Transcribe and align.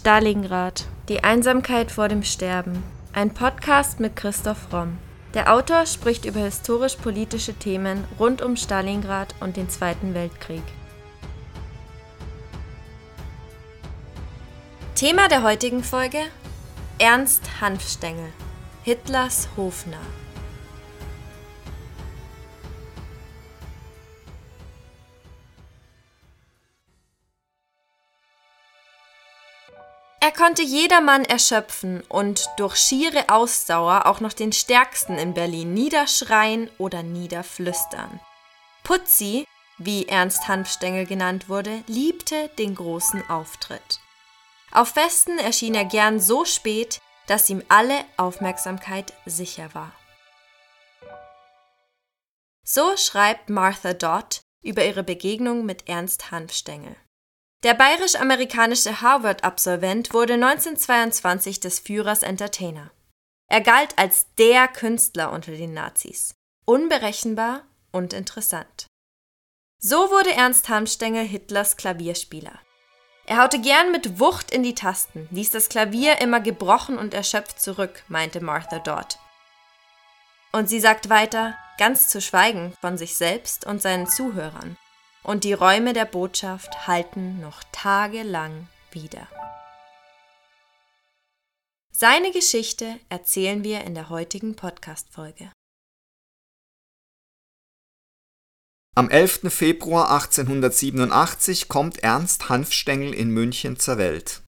Stalingrad. 0.00 0.86
Die 1.10 1.24
Einsamkeit 1.24 1.90
vor 1.90 2.08
dem 2.08 2.22
Sterben. 2.22 2.82
Ein 3.12 3.34
Podcast 3.34 4.00
mit 4.00 4.16
Christoph 4.16 4.72
Romm. 4.72 4.96
Der 5.34 5.52
Autor 5.52 5.84
spricht 5.84 6.24
über 6.24 6.40
historisch-politische 6.40 7.52
Themen 7.52 8.04
rund 8.18 8.40
um 8.40 8.56
Stalingrad 8.56 9.34
und 9.40 9.58
den 9.58 9.68
Zweiten 9.68 10.14
Weltkrieg. 10.14 10.62
Thema 14.94 15.28
der 15.28 15.42
heutigen 15.42 15.84
Folge: 15.84 16.20
Ernst 16.98 17.60
Hanfstengel, 17.60 18.32
Hitlers 18.84 19.50
Hofnarr. 19.54 20.00
Er 30.22 30.32
konnte 30.32 30.62
jedermann 30.62 31.24
erschöpfen 31.24 32.02
und 32.02 32.46
durch 32.58 32.76
schiere 32.76 33.30
Ausdauer 33.30 34.04
auch 34.04 34.20
noch 34.20 34.34
den 34.34 34.52
Stärksten 34.52 35.16
in 35.16 35.32
Berlin 35.32 35.72
niederschreien 35.72 36.70
oder 36.76 37.02
niederflüstern. 37.02 38.20
Putzi, 38.84 39.46
wie 39.78 40.08
Ernst 40.08 40.46
Hanfstengel 40.46 41.06
genannt 41.06 41.48
wurde, 41.48 41.82
liebte 41.86 42.48
den 42.58 42.74
großen 42.74 43.28
Auftritt. 43.30 44.00
Auf 44.72 44.90
Festen 44.90 45.38
erschien 45.38 45.74
er 45.74 45.86
gern 45.86 46.20
so 46.20 46.44
spät, 46.44 47.00
dass 47.26 47.48
ihm 47.48 47.62
alle 47.68 48.04
Aufmerksamkeit 48.18 49.14
sicher 49.24 49.70
war. 49.72 49.92
So 52.62 52.96
schreibt 52.98 53.48
Martha 53.48 53.94
Dodd 53.94 54.42
über 54.62 54.84
ihre 54.84 55.02
Begegnung 55.02 55.64
mit 55.64 55.88
Ernst 55.88 56.30
Hanfstengel. 56.30 56.94
Der 57.62 57.74
bayerisch-amerikanische 57.74 59.02
Harvard-Absolvent 59.02 60.14
wurde 60.14 60.34
1922 60.34 61.60
des 61.60 61.78
Führers 61.78 62.22
Entertainer. 62.22 62.90
Er 63.48 63.60
galt 63.60 63.98
als 63.98 64.26
der 64.38 64.66
Künstler 64.66 65.30
unter 65.30 65.52
den 65.52 65.74
Nazis. 65.74 66.34
Unberechenbar 66.64 67.64
und 67.92 68.14
interessant. 68.14 68.86
So 69.78 70.10
wurde 70.10 70.32
Ernst 70.32 70.70
Hanfstengel 70.70 71.24
Hitlers 71.24 71.76
Klavierspieler. 71.76 72.58
Er 73.26 73.42
haute 73.42 73.60
gern 73.60 73.92
mit 73.92 74.18
Wucht 74.18 74.50
in 74.50 74.62
die 74.62 74.74
Tasten, 74.74 75.28
ließ 75.30 75.50
das 75.50 75.68
Klavier 75.68 76.20
immer 76.20 76.40
gebrochen 76.40 76.96
und 76.96 77.12
erschöpft 77.12 77.60
zurück, 77.60 78.04
meinte 78.08 78.40
Martha 78.40 78.78
Dodd. 78.78 79.18
Und 80.52 80.68
sie 80.68 80.80
sagt 80.80 81.10
weiter, 81.10 81.58
ganz 81.76 82.08
zu 82.08 82.22
schweigen 82.22 82.72
von 82.80 82.96
sich 82.96 83.16
selbst 83.16 83.66
und 83.66 83.82
seinen 83.82 84.06
Zuhörern 84.06 84.78
und 85.22 85.44
die 85.44 85.52
Räume 85.52 85.92
der 85.92 86.04
Botschaft 86.04 86.86
halten 86.86 87.40
noch 87.40 87.62
tagelang 87.72 88.68
wieder. 88.92 89.28
Seine 91.92 92.32
Geschichte 92.32 92.98
erzählen 93.08 93.62
wir 93.62 93.82
in 93.82 93.94
der 93.94 94.08
heutigen 94.08 94.56
Podcast-Folge. 94.56 95.52
Am 98.96 99.08
11. 99.08 99.52
Februar 99.52 100.10
1887 100.10 101.68
kommt 101.68 101.98
Ernst 101.98 102.48
Hanfstengel 102.48 103.14
in 103.14 103.30
München 103.30 103.78
zur 103.78 103.98
Welt. 103.98 104.42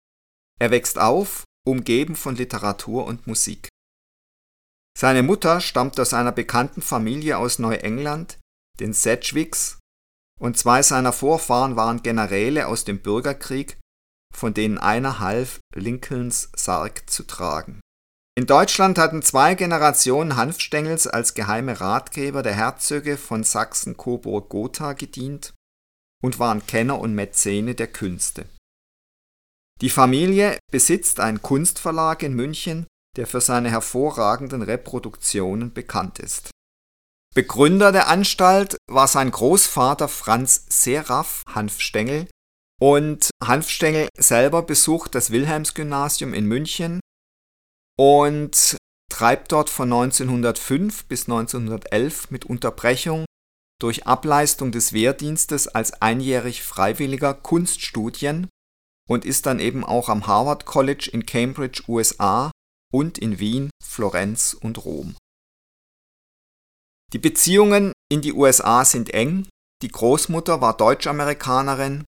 Er 0.58 0.70
wächst 0.70 0.98
auf, 0.98 1.44
umgeben 1.66 2.16
von 2.16 2.36
Literatur 2.36 3.04
und 3.04 3.26
Musik. 3.26 3.68
Seine 4.98 5.22
Mutter 5.22 5.60
stammt 5.60 5.98
aus 6.00 6.12
einer 6.12 6.32
bekannten 6.32 6.82
Familie 6.82 7.38
aus 7.38 7.58
Neuengland, 7.58 8.38
den 8.80 8.92
Sedgwicks, 8.92 9.78
und 10.42 10.58
zwei 10.58 10.82
seiner 10.82 11.12
Vorfahren 11.12 11.76
waren 11.76 12.02
Generäle 12.02 12.66
aus 12.66 12.84
dem 12.84 13.00
Bürgerkrieg, 13.00 13.78
von 14.34 14.52
denen 14.52 14.76
einer 14.76 15.20
half, 15.20 15.60
Lincolns 15.72 16.50
Sarg 16.56 17.08
zu 17.08 17.22
tragen. 17.22 17.80
In 18.36 18.46
Deutschland 18.46 18.98
hatten 18.98 19.22
zwei 19.22 19.54
Generationen 19.54 20.36
Hanfstengels 20.36 21.06
als 21.06 21.34
geheime 21.34 21.80
Ratgeber 21.80 22.42
der 22.42 22.54
Herzöge 22.54 23.18
von 23.18 23.44
Sachsen-Coburg-Gotha 23.44 24.94
gedient 24.94 25.54
und 26.22 26.40
waren 26.40 26.66
Kenner 26.66 26.98
und 26.98 27.14
Mäzene 27.14 27.76
der 27.76 27.88
Künste. 27.88 28.46
Die 29.80 29.90
Familie 29.90 30.58
besitzt 30.72 31.20
einen 31.20 31.42
Kunstverlag 31.42 32.22
in 32.24 32.34
München, 32.34 32.86
der 33.16 33.28
für 33.28 33.40
seine 33.40 33.70
hervorragenden 33.70 34.62
Reproduktionen 34.62 35.72
bekannt 35.72 36.18
ist 36.18 36.50
Begründer 37.34 37.92
der 37.92 38.08
Anstalt 38.08 38.76
war 38.90 39.08
sein 39.08 39.30
Großvater 39.30 40.08
Franz 40.08 40.66
Seraph 40.68 41.42
Hanfstengel 41.48 42.28
und 42.78 43.30
Hanfstengel 43.42 44.08
selber 44.18 44.62
besucht 44.62 45.14
das 45.14 45.30
Wilhelmsgymnasium 45.30 46.34
in 46.34 46.44
München 46.44 47.00
und 47.98 48.76
treibt 49.10 49.50
dort 49.52 49.70
von 49.70 49.90
1905 49.90 51.06
bis 51.06 51.22
1911 51.22 52.30
mit 52.30 52.44
Unterbrechung 52.44 53.24
durch 53.80 54.06
Ableistung 54.06 54.70
des 54.70 54.92
Wehrdienstes 54.92 55.68
als 55.68 56.02
einjährig 56.02 56.62
Freiwilliger 56.62 57.32
Kunststudien 57.32 58.48
und 59.08 59.24
ist 59.24 59.46
dann 59.46 59.58
eben 59.58 59.84
auch 59.84 60.10
am 60.10 60.26
Harvard 60.26 60.66
College 60.66 61.08
in 61.10 61.24
Cambridge, 61.24 61.82
USA 61.88 62.50
und 62.92 63.16
in 63.16 63.38
Wien, 63.38 63.70
Florenz 63.82 64.52
und 64.52 64.84
Rom. 64.84 65.16
Die 67.12 67.18
Beziehungen 67.18 67.92
in 68.10 68.22
die 68.22 68.32
USA 68.32 68.84
sind 68.84 69.12
eng, 69.12 69.48
die 69.82 69.88
Großmutter 69.88 70.60
war 70.60 70.76
Deutsch-Amerikanerin, 70.76 72.04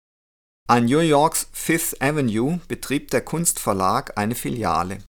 an 0.71 0.85
New 0.85 1.01
Yorks 1.01 1.49
Fifth 1.53 2.01
Avenue 2.01 2.61
betrieb 2.69 3.11
der 3.11 3.23
Kunstverlag 3.23 4.17
eine 4.17 4.37
Filiale. 4.37 5.03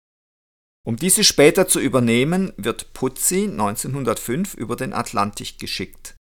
Um 0.88 0.96
diese 0.96 1.26
später 1.26 1.68
zu 1.68 1.82
übernehmen, 1.82 2.54
wird 2.56 2.94
Putzi 2.94 3.44
1905 3.44 4.54
über 4.54 4.78
den 4.78 4.94
Atlantik 4.94 5.60
geschickt. 5.60 6.16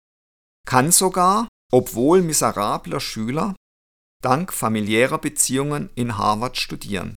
Kann 0.69 0.93
sogar, 0.93 1.49
obwohl 1.73 2.23
miserabler 2.23 3.01
Schüler, 3.01 3.57
dank 4.23 4.53
familiärer 4.53 5.19
Beziehungen 5.19 5.91
in 5.97 6.17
Harvard 6.17 6.57
studieren. 6.57 7.17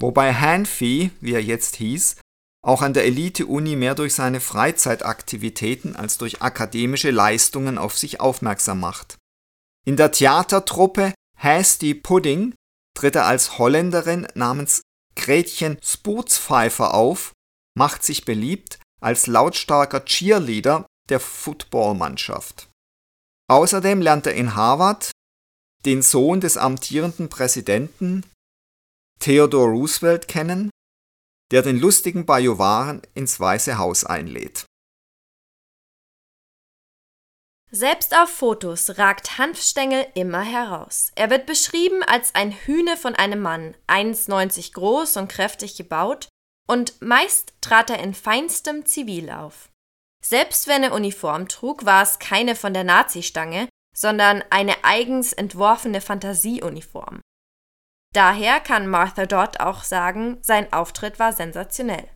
Wobei 0.00 0.34
Hanfee, 0.34 1.12
wie 1.20 1.34
er 1.34 1.42
jetzt 1.42 1.76
hieß, 1.76 2.16
auch 2.62 2.82
an 2.82 2.94
der 2.94 3.04
Elite-Uni 3.04 3.76
mehr 3.76 3.94
durch 3.94 4.14
seine 4.14 4.40
Freizeitaktivitäten 4.40 5.96
als 5.96 6.16
durch 6.18 6.42
akademische 6.42 7.10
Leistungen 7.10 7.76
auf 7.76 7.98
sich 7.98 8.20
aufmerksam 8.20 8.80
macht. 8.80 9.16
In 9.84 9.96
der 9.96 10.12
Theatertruppe 10.12 11.12
Hasty 11.36 11.94
Pudding 11.94 12.54
tritt 12.96 13.16
er 13.16 13.26
als 13.26 13.58
Holländerin 13.58 14.28
namens 14.34 14.82
Gretchen 15.16 15.76
Spootspfeifer 15.82 16.94
auf, 16.94 17.32
macht 17.76 18.04
sich 18.04 18.24
beliebt 18.24 18.78
als 19.00 19.26
lautstarker 19.26 20.04
Cheerleader 20.04 20.86
der 21.08 21.18
Footballmannschaft. 21.18 22.68
Außerdem 23.50 24.00
lernt 24.00 24.26
er 24.26 24.34
in 24.34 24.54
Harvard 24.54 25.10
den 25.84 26.02
Sohn 26.02 26.40
des 26.40 26.56
amtierenden 26.56 27.28
Präsidenten 27.28 28.24
Theodore 29.18 29.70
Roosevelt 29.70 30.28
kennen 30.28 30.70
der 31.52 31.62
den 31.62 31.78
lustigen 31.78 32.26
Bajuwaren 32.26 33.02
ins 33.14 33.38
Weiße 33.38 33.78
Haus 33.78 34.04
einlädt. 34.04 34.66
Selbst 37.70 38.14
auf 38.16 38.28
Fotos 38.28 38.98
ragt 38.98 39.38
Hanfstengel 39.38 40.06
immer 40.14 40.42
heraus. 40.42 41.10
Er 41.14 41.30
wird 41.30 41.46
beschrieben 41.46 42.02
als 42.02 42.34
ein 42.34 42.52
Hühne 42.52 42.98
von 42.98 43.14
einem 43.14 43.40
Mann, 43.40 43.74
1,90 43.86 44.74
groß 44.74 45.16
und 45.16 45.28
kräftig 45.28 45.76
gebaut, 45.76 46.28
und 46.68 47.00
meist 47.00 47.54
trat 47.60 47.88
er 47.90 47.98
in 48.00 48.12
feinstem 48.12 48.84
Zivil 48.84 49.30
auf. 49.30 49.70
Selbst 50.22 50.68
wenn 50.68 50.82
er 50.82 50.92
Uniform 50.92 51.48
trug, 51.48 51.84
war 51.84 52.02
es 52.02 52.18
keine 52.18 52.56
von 52.56 52.74
der 52.74 52.84
Nazi-Stange, 52.84 53.68
sondern 53.96 54.44
eine 54.50 54.84
eigens 54.84 55.32
entworfene 55.32 56.00
Fantasieuniform. 56.00 57.20
Daher 58.12 58.60
kann 58.60 58.86
Martha 58.88 59.26
Dodd 59.26 59.60
auch 59.60 59.84
sagen, 59.84 60.38
sein 60.42 60.72
Auftritt 60.72 61.18
war 61.18 61.32
sensationell. 61.32 62.08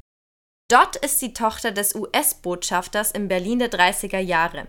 Dodd 0.68 0.96
ist 0.96 1.22
die 1.22 1.32
Tochter 1.32 1.72
des 1.72 1.94
US-Botschafters 1.94 3.12
in 3.12 3.28
Berlin 3.28 3.60
der 3.60 3.70
30er 3.70 4.18
Jahre. 4.18 4.68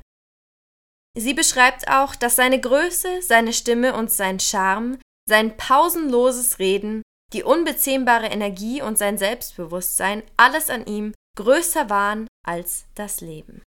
Sie 1.18 1.34
beschreibt 1.34 1.90
auch, 1.90 2.16
dass 2.16 2.36
seine 2.36 2.62
Größe, 2.62 3.22
seine 3.24 3.52
Stimme 3.52 3.96
und 3.96 4.12
sein 4.12 4.40
Charme, 4.40 5.00
sein 5.28 5.58
pausenloses 5.58 6.60
Reden, 6.60 7.02
die 7.34 7.44
unbezähmbare 7.44 8.28
Energie 8.28 8.82
und 8.82 8.98
sein 8.98 9.18
Selbstbewusstsein 9.18 10.24
alles 10.38 10.70
an 10.70 10.86
ihm 10.86 11.14
größer 11.36 11.90
waren 11.90 12.28
als 12.46 12.86
das 12.96 13.20
Leben. 13.20 13.64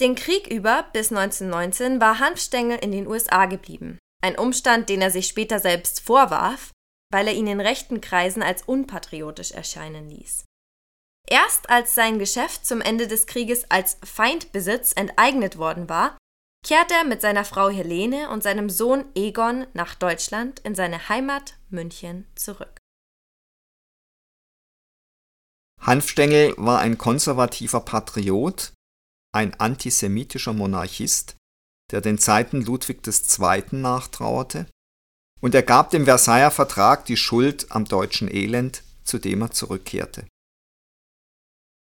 Den 0.00 0.14
Krieg 0.14 0.46
über 0.46 0.84
bis 0.94 1.12
1919 1.12 2.00
war 2.00 2.18
Hanfstengel 2.18 2.78
in 2.78 2.90
den 2.90 3.06
USA 3.06 3.44
geblieben. 3.44 3.98
Ein 4.20 4.38
Umstand, 4.38 4.88
den 4.88 5.00
er 5.02 5.10
sich 5.10 5.26
später 5.26 5.60
selbst 5.60 6.00
vorwarf, 6.00 6.70
weil 7.10 7.26
er 7.26 7.34
ihn 7.34 7.46
in 7.46 7.60
rechten 7.60 8.00
Kreisen 8.00 8.42
als 8.42 8.62
unpatriotisch 8.62 9.52
erscheinen 9.52 10.08
ließ. 10.08 10.44
Erst 11.28 11.70
als 11.70 11.94
sein 11.94 12.18
Geschäft 12.18 12.66
zum 12.66 12.80
Ende 12.80 13.06
des 13.06 13.26
Krieges 13.26 13.70
als 13.70 13.98
Feindbesitz 14.04 14.92
enteignet 14.92 15.58
worden 15.58 15.88
war, 15.88 16.18
kehrt 16.66 16.90
er 16.90 17.04
mit 17.04 17.20
seiner 17.20 17.44
Frau 17.44 17.70
Helene 17.70 18.30
und 18.30 18.42
seinem 18.42 18.68
Sohn 18.68 19.04
Egon 19.14 19.66
nach 19.72 19.94
Deutschland 19.94 20.60
in 20.60 20.74
seine 20.74 21.08
Heimat 21.08 21.58
München 21.70 22.26
zurück. 22.34 22.78
Hanfstengel 25.80 26.54
war 26.58 26.80
ein 26.80 26.98
konservativer 26.98 27.80
Patriot, 27.80 28.72
ein 29.32 29.58
antisemitischer 29.58 30.52
Monarchist, 30.52 31.36
der 31.90 32.00
den 32.00 32.18
Zeiten 32.18 32.62
Ludwig 32.62 33.00
II. 33.06 33.64
nachtrauerte, 33.72 34.66
und 35.40 35.54
er 35.54 35.62
gab 35.62 35.90
dem 35.90 36.04
Versailler 36.04 36.50
Vertrag 36.50 37.06
die 37.06 37.16
Schuld 37.16 37.66
am 37.70 37.86
deutschen 37.86 38.32
Elend, 38.32 38.82
zu 39.04 39.18
dem 39.18 39.42
er 39.42 39.50
zurückkehrte. 39.50 40.26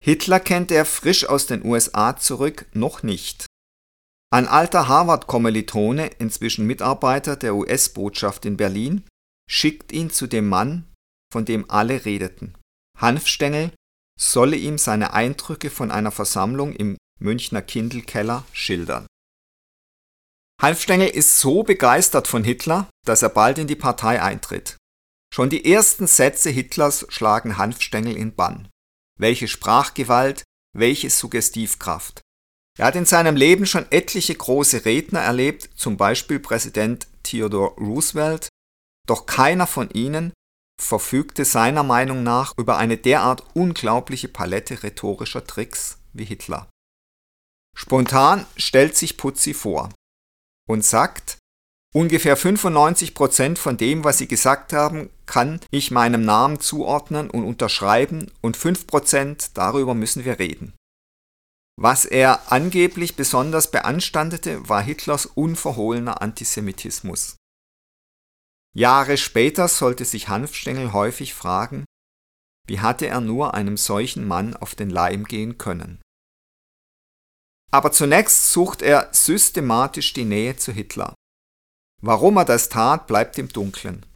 Hitler 0.02 0.40
kennt 0.40 0.70
er 0.70 0.84
frisch 0.84 1.26
aus 1.26 1.46
den 1.46 1.64
USA 1.64 2.16
zurück 2.16 2.66
noch 2.72 3.02
nicht. 3.02 3.46
Ein 4.30 4.48
alter 4.48 4.88
Harvard-Kommilitone, 4.88 6.08
inzwischen 6.18 6.66
Mitarbeiter 6.66 7.36
der 7.36 7.54
US-Botschaft 7.54 8.44
in 8.44 8.56
Berlin, 8.56 9.04
schickt 9.48 9.92
ihn 9.92 10.10
zu 10.10 10.26
dem 10.26 10.48
Mann, 10.48 10.92
von 11.32 11.44
dem 11.44 11.70
alle 11.70 12.04
redeten. 12.04 12.54
Hanfstengel 12.98 13.72
solle 14.18 14.56
ihm 14.56 14.78
seine 14.78 15.12
Eindrücke 15.12 15.70
von 15.70 15.90
einer 15.90 16.10
Versammlung 16.10 16.72
im 16.74 16.96
Münchner 17.20 17.62
Kindelkeller 17.62 18.44
schildern. 18.52 19.06
Hanfstengel 20.64 21.08
ist 21.08 21.40
so 21.40 21.62
begeistert 21.62 22.26
von 22.26 22.42
Hitler, 22.42 22.88
dass 23.04 23.20
er 23.20 23.28
bald 23.28 23.58
in 23.58 23.66
die 23.66 23.76
Partei 23.76 24.22
eintritt. 24.22 24.78
Schon 25.30 25.50
die 25.50 25.70
ersten 25.70 26.06
Sätze 26.06 26.48
Hitlers 26.48 27.04
schlagen 27.10 27.58
Hanfstengel 27.58 28.16
in 28.16 28.34
Bann. 28.34 28.70
Welche 29.20 29.46
Sprachgewalt, 29.46 30.42
welche 30.74 31.10
Suggestivkraft. 31.10 32.22
Er 32.78 32.86
hat 32.86 32.96
in 32.96 33.04
seinem 33.04 33.36
Leben 33.36 33.66
schon 33.66 33.84
etliche 33.92 34.34
große 34.34 34.86
Redner 34.86 35.20
erlebt, 35.20 35.68
zum 35.76 35.98
Beispiel 35.98 36.40
Präsident 36.40 37.08
Theodore 37.22 37.74
Roosevelt, 37.74 38.48
doch 39.06 39.26
keiner 39.26 39.66
von 39.66 39.90
ihnen 39.90 40.32
verfügte 40.80 41.44
seiner 41.44 41.82
Meinung 41.82 42.22
nach 42.22 42.56
über 42.56 42.78
eine 42.78 42.96
derart 42.96 43.44
unglaubliche 43.52 44.28
Palette 44.28 44.82
rhetorischer 44.82 45.44
Tricks 45.46 45.98
wie 46.14 46.24
Hitler. 46.24 46.70
Spontan 47.76 48.46
stellt 48.56 48.96
sich 48.96 49.18
Putzi 49.18 49.52
vor 49.52 49.90
und 50.68 50.84
sagt, 50.84 51.38
ungefähr 51.94 52.36
95 52.36 53.14
Prozent 53.14 53.58
von 53.58 53.76
dem, 53.76 54.04
was 54.04 54.18
Sie 54.18 54.28
gesagt 54.28 54.72
haben, 54.72 55.10
kann 55.26 55.60
ich 55.70 55.90
meinem 55.90 56.22
Namen 56.22 56.60
zuordnen 56.60 57.30
und 57.30 57.44
unterschreiben 57.44 58.30
und 58.40 58.56
5 58.56 58.86
Prozent 58.86 59.56
darüber 59.56 59.94
müssen 59.94 60.24
wir 60.24 60.38
reden. 60.38 60.74
Was 61.76 62.04
er 62.04 62.52
angeblich 62.52 63.16
besonders 63.16 63.70
beanstandete, 63.70 64.68
war 64.68 64.80
Hitlers 64.80 65.26
unverhohlener 65.26 66.22
Antisemitismus. 66.22 67.36
Jahre 68.76 69.16
später 69.16 69.68
sollte 69.68 70.04
sich 70.04 70.28
Hanfstengel 70.28 70.92
häufig 70.92 71.34
fragen, 71.34 71.84
wie 72.66 72.80
hatte 72.80 73.06
er 73.06 73.20
nur 73.20 73.54
einem 73.54 73.76
solchen 73.76 74.26
Mann 74.26 74.56
auf 74.56 74.74
den 74.74 74.90
Leim 74.90 75.24
gehen 75.24 75.58
können. 75.58 76.00
Aber 77.74 77.90
zunächst 77.90 78.52
sucht 78.52 78.82
er 78.82 79.08
systematisch 79.10 80.12
die 80.12 80.24
Nähe 80.24 80.54
zu 80.54 80.70
Hitler. 80.70 81.12
Warum 82.00 82.36
er 82.36 82.44
das 82.44 82.68
tat, 82.68 83.08
bleibt 83.08 83.36
im 83.36 83.48
Dunkeln. 83.48 84.06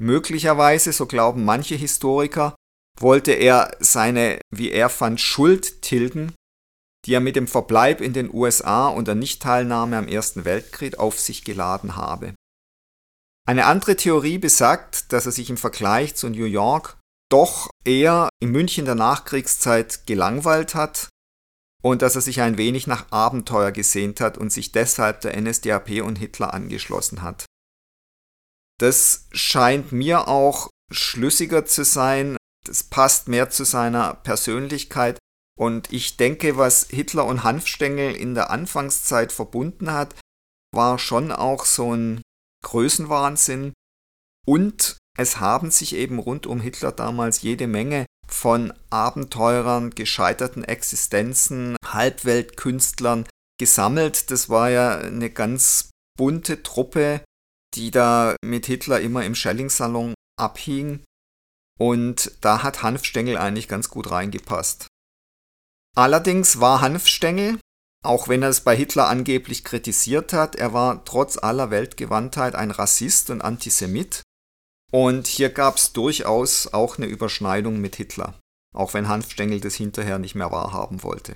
Möglicherweise, 0.00 0.90
so 0.90 1.04
glauben 1.04 1.44
manche 1.44 1.74
Historiker, 1.74 2.54
wollte 2.98 3.32
er 3.32 3.76
seine, 3.78 4.40
wie 4.50 4.70
er 4.70 4.88
fand, 4.88 5.20
Schuld 5.20 5.82
tilgen, 5.82 6.32
die 7.04 7.12
er 7.12 7.20
mit 7.20 7.36
dem 7.36 7.46
Verbleib 7.46 8.00
in 8.00 8.14
den 8.14 8.32
USA 8.32 8.88
und 8.88 9.06
der 9.06 9.16
Nichtteilnahme 9.16 9.98
am 9.98 10.08
Ersten 10.08 10.46
Weltkrieg 10.46 10.98
auf 10.98 11.20
sich 11.20 11.44
geladen 11.44 11.96
habe. 11.96 12.34
Eine 13.46 13.66
andere 13.66 13.96
Theorie 13.96 14.38
besagt, 14.38 15.12
dass 15.12 15.26
er 15.26 15.32
sich 15.32 15.50
im 15.50 15.58
Vergleich 15.58 16.14
zu 16.14 16.30
New 16.30 16.46
York 16.46 16.96
doch 17.30 17.68
eher 17.84 18.30
in 18.40 18.50
München 18.50 18.86
der 18.86 18.94
Nachkriegszeit 18.94 20.06
gelangweilt 20.06 20.74
hat 20.74 21.10
und 21.84 22.00
dass 22.00 22.14
er 22.14 22.22
sich 22.22 22.40
ein 22.40 22.56
wenig 22.56 22.86
nach 22.86 23.12
Abenteuer 23.12 23.70
gesehnt 23.70 24.20
hat 24.20 24.38
und 24.38 24.50
sich 24.50 24.72
deshalb 24.72 25.20
der 25.20 25.38
NSDAP 25.38 26.02
und 26.02 26.16
Hitler 26.16 26.54
angeschlossen 26.54 27.20
hat. 27.20 27.44
Das 28.78 29.26
scheint 29.32 29.92
mir 29.92 30.26
auch 30.28 30.70
schlüssiger 30.90 31.66
zu 31.66 31.84
sein, 31.84 32.36
das 32.64 32.84
passt 32.84 33.28
mehr 33.28 33.50
zu 33.50 33.64
seiner 33.64 34.14
Persönlichkeit 34.14 35.18
und 35.56 35.92
ich 35.92 36.16
denke, 36.16 36.56
was 36.56 36.88
Hitler 36.88 37.26
und 37.26 37.44
Hanfstengel 37.44 38.14
in 38.14 38.34
der 38.34 38.50
Anfangszeit 38.50 39.30
verbunden 39.30 39.92
hat, 39.92 40.14
war 40.74 40.98
schon 40.98 41.30
auch 41.30 41.66
so 41.66 41.94
ein 41.94 42.22
Größenwahnsinn. 42.64 43.72
Und 44.46 44.96
es 45.16 45.40
haben 45.40 45.70
sich 45.70 45.94
eben 45.94 46.18
rund 46.18 46.46
um 46.46 46.60
Hitler 46.60 46.92
damals 46.92 47.42
jede 47.42 47.66
Menge 47.66 48.06
von 48.26 48.72
Abenteurern, 48.90 49.90
gescheiterten 49.90 50.64
Existenzen, 50.64 51.76
Halbweltkünstlern 51.84 53.26
gesammelt. 53.58 54.30
Das 54.30 54.48
war 54.48 54.70
ja 54.70 54.98
eine 54.98 55.30
ganz 55.30 55.90
bunte 56.16 56.62
Truppe, 56.62 57.22
die 57.74 57.90
da 57.90 58.36
mit 58.44 58.66
Hitler 58.66 59.00
immer 59.00 59.24
im 59.24 59.34
Schelling-Salon 59.34 60.14
abhing. 60.38 61.04
Und 61.78 62.32
da 62.40 62.62
hat 62.62 62.82
Hanfstengel 62.82 63.36
eigentlich 63.36 63.68
ganz 63.68 63.90
gut 63.90 64.10
reingepasst. 64.10 64.86
Allerdings 65.96 66.60
war 66.60 66.80
Hanfstengel 66.80 67.58
auch 68.04 68.28
wenn 68.28 68.42
er 68.42 68.50
es 68.50 68.60
bei 68.60 68.76
Hitler 68.76 69.08
angeblich 69.08 69.64
kritisiert 69.64 70.34
hat, 70.34 70.56
er 70.56 70.74
war 70.74 71.06
trotz 71.06 71.38
aller 71.38 71.70
Weltgewandtheit 71.70 72.54
ein 72.54 72.70
Rassist 72.70 73.30
und 73.30 73.40
Antisemit. 73.40 74.22
Und 74.94 75.26
hier 75.26 75.50
gab 75.50 75.76
es 75.76 75.92
durchaus 75.92 76.72
auch 76.72 76.98
eine 76.98 77.06
Überschneidung 77.06 77.80
mit 77.80 77.96
Hitler, 77.96 78.38
auch 78.72 78.94
wenn 78.94 79.08
Hanfstengel 79.08 79.60
das 79.60 79.74
hinterher 79.74 80.20
nicht 80.20 80.36
mehr 80.36 80.52
wahrhaben 80.52 81.02
wollte. 81.02 81.34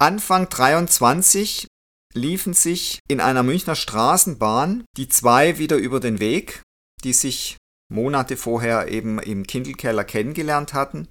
Anfang 0.00 0.48
23 0.48 1.68
liefen 2.12 2.52
sich 2.52 2.98
in 3.08 3.20
einer 3.20 3.44
Münchner 3.44 3.76
Straßenbahn 3.76 4.84
die 4.96 5.08
zwei 5.08 5.58
wieder 5.58 5.76
über 5.76 6.00
den 6.00 6.18
Weg, 6.18 6.62
die 7.04 7.12
sich 7.12 7.56
Monate 7.92 8.36
vorher 8.36 8.88
eben 8.88 9.20
im 9.20 9.46
Kindelkeller 9.46 10.02
kennengelernt 10.02 10.74
hatten. 10.74 11.08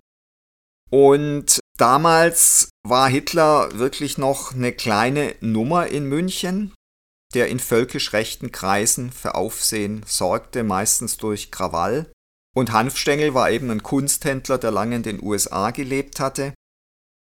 Und 0.92 1.60
Damals 1.80 2.72
war 2.84 3.07
Hitler 3.07 3.80
wirklich 3.80 4.18
noch 4.18 4.54
eine 4.54 4.74
kleine 4.74 5.34
Nummer 5.40 5.88
in 5.88 6.10
München, 6.10 6.74
der 7.34 7.48
in 7.48 7.60
völkisch 7.60 8.14
rechten 8.14 8.52
Kreisen 8.52 9.12
für 9.12 9.36
Aufsehen 9.36 10.04
sorgte, 10.06 10.64
meistens 10.64 11.18
durch 11.18 11.52
Krawall. 11.52 12.12
Und 12.56 12.71
Hanfstengel 12.71 13.33
war 13.33 13.52
eben 13.52 13.69
ein 13.69 13.83
Kunsthändler, 13.83 14.57
der 14.57 14.71
lange 14.71 14.95
in 14.95 15.04
den 15.04 15.21
USA 15.21 15.71
gelebt 15.71 16.19
hatte. 16.19 16.54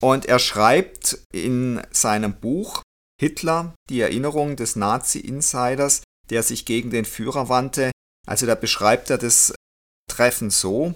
Und 0.00 0.26
er 0.26 0.38
schreibt 0.38 1.18
in 1.32 1.82
seinem 1.90 2.40
Buch 2.40 2.82
Hitler, 3.20 3.74
die 3.88 4.00
Erinnerung 4.00 4.56
des 4.56 4.74
Nazi-Insiders, 4.74 6.02
der 6.30 6.42
sich 6.42 6.64
gegen 6.64 6.90
den 6.90 7.04
Führer 7.04 7.48
wandte. 7.48 7.92
Also 8.26 8.46
da 8.46 8.54
beschreibt 8.54 9.10
er 9.10 9.18
das 9.18 9.54
Treffen 10.08 10.50
so. 10.50 10.94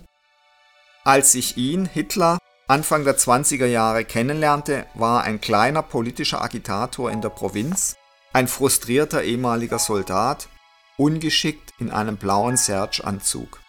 Als 1.04 1.34
ich 1.34 1.56
ihn, 1.56 1.86
Hitler, 1.86 2.38
Anfang 2.66 3.04
der 3.04 3.16
20er 3.16 3.66
Jahre 3.66 4.04
kennenlernte, 4.04 4.86
war 4.94 5.22
ein 5.22 5.40
kleiner 5.40 5.82
politischer 5.82 6.42
Agitator 6.42 7.10
in 7.12 7.20
der 7.20 7.28
Provinz, 7.28 7.94
ein 8.36 8.48
frustrierter 8.48 9.22
ehemaliger 9.22 9.78
Soldat, 9.78 10.50
ungeschickt 10.98 11.72
in 11.78 11.90
einem 11.90 12.18
blauen 12.18 12.58
Serge-Anzug. 12.58 13.62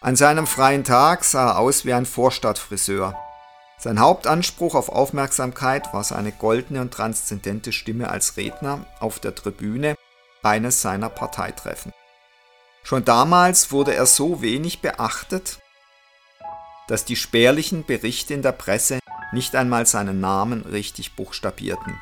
An 0.00 0.14
seinem 0.14 0.46
freien 0.46 0.84
Tag 0.84 1.24
sah 1.24 1.48
er 1.48 1.58
aus 1.58 1.84
wie 1.84 1.92
ein 1.92 2.06
Vorstadtfriseur. 2.06 3.18
Sein 3.76 3.98
Hauptanspruch 3.98 4.76
auf 4.76 4.90
Aufmerksamkeit 4.90 5.92
war 5.92 6.04
seine 6.04 6.30
goldene 6.30 6.82
und 6.82 6.94
transzendente 6.94 7.72
Stimme 7.72 8.10
als 8.10 8.36
Redner 8.36 8.86
auf 9.00 9.18
der 9.18 9.34
Tribüne 9.34 9.96
eines 10.44 10.80
seiner 10.80 11.08
Parteitreffen. 11.08 11.90
Schon 12.84 13.04
damals 13.04 13.72
wurde 13.72 13.92
er 13.92 14.06
so 14.06 14.40
wenig 14.40 14.82
beachtet, 14.82 15.58
dass 16.86 17.04
die 17.04 17.16
spärlichen 17.16 17.84
Berichte 17.84 18.34
in 18.34 18.42
der 18.42 18.52
Presse 18.52 19.00
nicht 19.32 19.56
einmal 19.56 19.84
seinen 19.84 20.20
Namen 20.20 20.62
richtig 20.62 21.16
buchstabierten. 21.16 21.98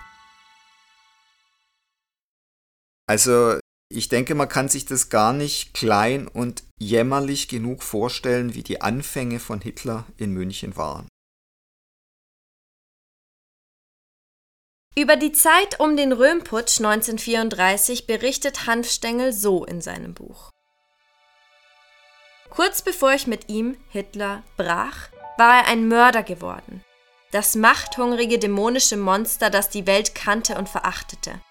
Also 3.13 3.59
ich 3.91 4.09
denke, 4.09 4.35
man 4.35 4.49
kann 4.49 4.71
sich 4.71 4.87
das 4.87 5.11
gar 5.11 5.35
nicht 5.35 5.75
klein 5.75 6.29
und 6.29 6.63
jämmerlich 6.79 7.47
genug 7.47 7.83
vorstellen, 7.83 8.55
wie 8.55 8.63
die 8.63 8.81
Anfänge 8.81 9.39
von 9.39 9.61
Hitler 9.61 10.07
in 10.17 10.33
München 10.33 10.79
waren. 10.79 11.09
Über 14.97 15.17
die 15.17 15.33
Zeit 15.33 15.79
um 15.79 15.95
den 15.99 16.13
Röhmputsch 16.13 16.79
1934 16.79 18.07
berichtet 18.07 18.67
Hanfstengel 18.67 19.35
so 19.35 19.67
in 19.67 19.83
seinem 19.83 20.15
Buch. 20.15 20.51
Kurz 22.49 22.81
bevor 22.81 23.13
ich 23.13 23.27
mit 23.27 23.51
ihm, 23.51 23.77
Hitler, 23.91 24.43
brach, 24.57 25.11
war 25.37 25.59
er 25.59 25.67
ein 25.67 25.87
Mörder 25.87 26.23
geworden. 26.23 26.83
das 27.31 27.57
machthungrige 27.57 28.39
dämonische 28.39 28.97
Monster, 28.97 29.51
das 29.51 29.69
die 29.69 29.87
Welt 29.87 30.15
kannte 30.15 30.57
und 30.57 30.71
verachtete. 30.71 31.43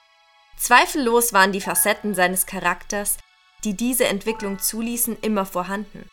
Zweifellos 0.62 1.34
waren 1.34 1.52
die 1.52 1.60
Facetten 1.60 2.14
seines 2.14 2.46
Charakters, 2.46 3.18
die 3.64 3.76
diese 3.76 4.06
Entwicklung 4.06 4.60
zuließen, 4.60 5.18
immer 5.24 5.44
vorhanden. 5.48 6.08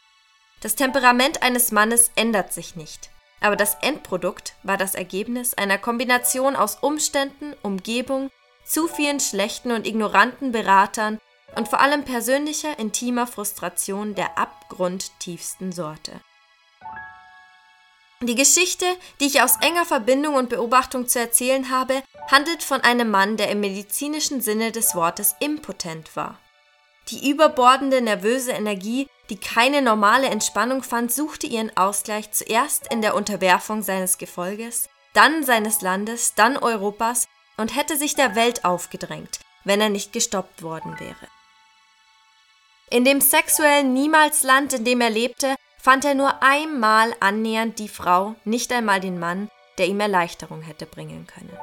Das 0.62 0.74
Temperament 0.74 1.42
eines 1.42 1.70
Mannes 1.70 2.10
ändert 2.16 2.54
sich 2.54 2.74
nicht, 2.74 3.10
aber 3.40 3.56
das 3.56 3.74
Endprodukt 3.82 4.54
war 4.62 4.78
das 4.78 4.94
Ergebnis 4.94 5.52
einer 5.52 5.76
Kombination 5.76 6.56
aus 6.56 6.76
Umständen, 6.76 7.54
Umgebung, 7.62 8.30
zu 8.64 8.88
vielen 8.88 9.20
schlechten 9.20 9.70
und 9.70 9.86
ignoranten 9.86 10.50
Beratern 10.50 11.18
und 11.54 11.68
vor 11.68 11.80
allem 11.80 12.04
persönlicher, 12.04 12.78
intimer 12.78 13.26
Frustration 13.26 14.14
der 14.14 14.38
abgrundtiefsten 14.38 15.72
Sorte. 15.72 16.22
Die 18.20 18.34
Geschichte, 18.34 18.84
die 19.20 19.26
ich 19.26 19.42
aus 19.42 19.58
enger 19.60 19.84
Verbindung 19.84 20.34
und 20.34 20.48
Beobachtung 20.48 21.06
zu 21.06 21.20
erzählen 21.20 21.70
habe, 21.70 22.02
handelt 22.28 22.64
von 22.64 22.80
einem 22.80 23.10
Mann, 23.10 23.36
der 23.36 23.48
im 23.50 23.60
medizinischen 23.60 24.40
Sinne 24.40 24.72
des 24.72 24.96
Wortes 24.96 25.36
impotent 25.38 26.16
war. 26.16 26.40
Die 27.10 27.30
überbordende 27.30 28.00
nervöse 28.00 28.50
Energie, 28.50 29.08
die 29.30 29.38
keine 29.38 29.82
normale 29.82 30.28
Entspannung 30.28 30.82
fand, 30.82 31.12
suchte 31.12 31.46
ihren 31.46 31.74
Ausgleich 31.76 32.32
zuerst 32.32 32.92
in 32.92 33.02
der 33.02 33.14
Unterwerfung 33.14 33.82
seines 33.82 34.18
Gefolges, 34.18 34.88
dann 35.14 35.44
seines 35.44 35.80
Landes, 35.80 36.34
dann 36.34 36.56
Europas 36.56 37.28
und 37.56 37.76
hätte 37.76 37.96
sich 37.96 38.16
der 38.16 38.34
Welt 38.34 38.64
aufgedrängt, 38.64 39.38
wenn 39.64 39.80
er 39.80 39.90
nicht 39.90 40.12
gestoppt 40.12 40.62
worden 40.62 40.98
wäre. 40.98 41.28
In 42.90 43.04
dem 43.04 43.20
sexuellen 43.20 43.92
Niemalsland, 43.92 44.72
in 44.72 44.84
dem 44.84 45.00
er 45.00 45.10
lebte, 45.10 45.54
fand 45.78 46.04
er 46.04 46.14
nur 46.14 46.42
einmal 46.42 47.14
annähernd 47.20 47.78
die 47.78 47.88
Frau, 47.88 48.34
nicht 48.44 48.72
einmal 48.72 49.00
den 49.00 49.18
Mann, 49.18 49.48
der 49.78 49.86
ihm 49.86 50.00
Erleichterung 50.00 50.60
hätte 50.60 50.86
bringen 50.86 51.26
können. 51.26 51.56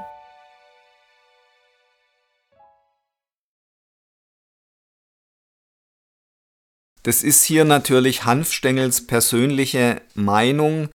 Das 7.04 7.22
ist 7.22 7.44
hier 7.44 7.66
natürlich 7.66 8.26
Hanfstengels 8.26 9.06
persönliche 9.06 10.02
Meinung. 10.16 10.90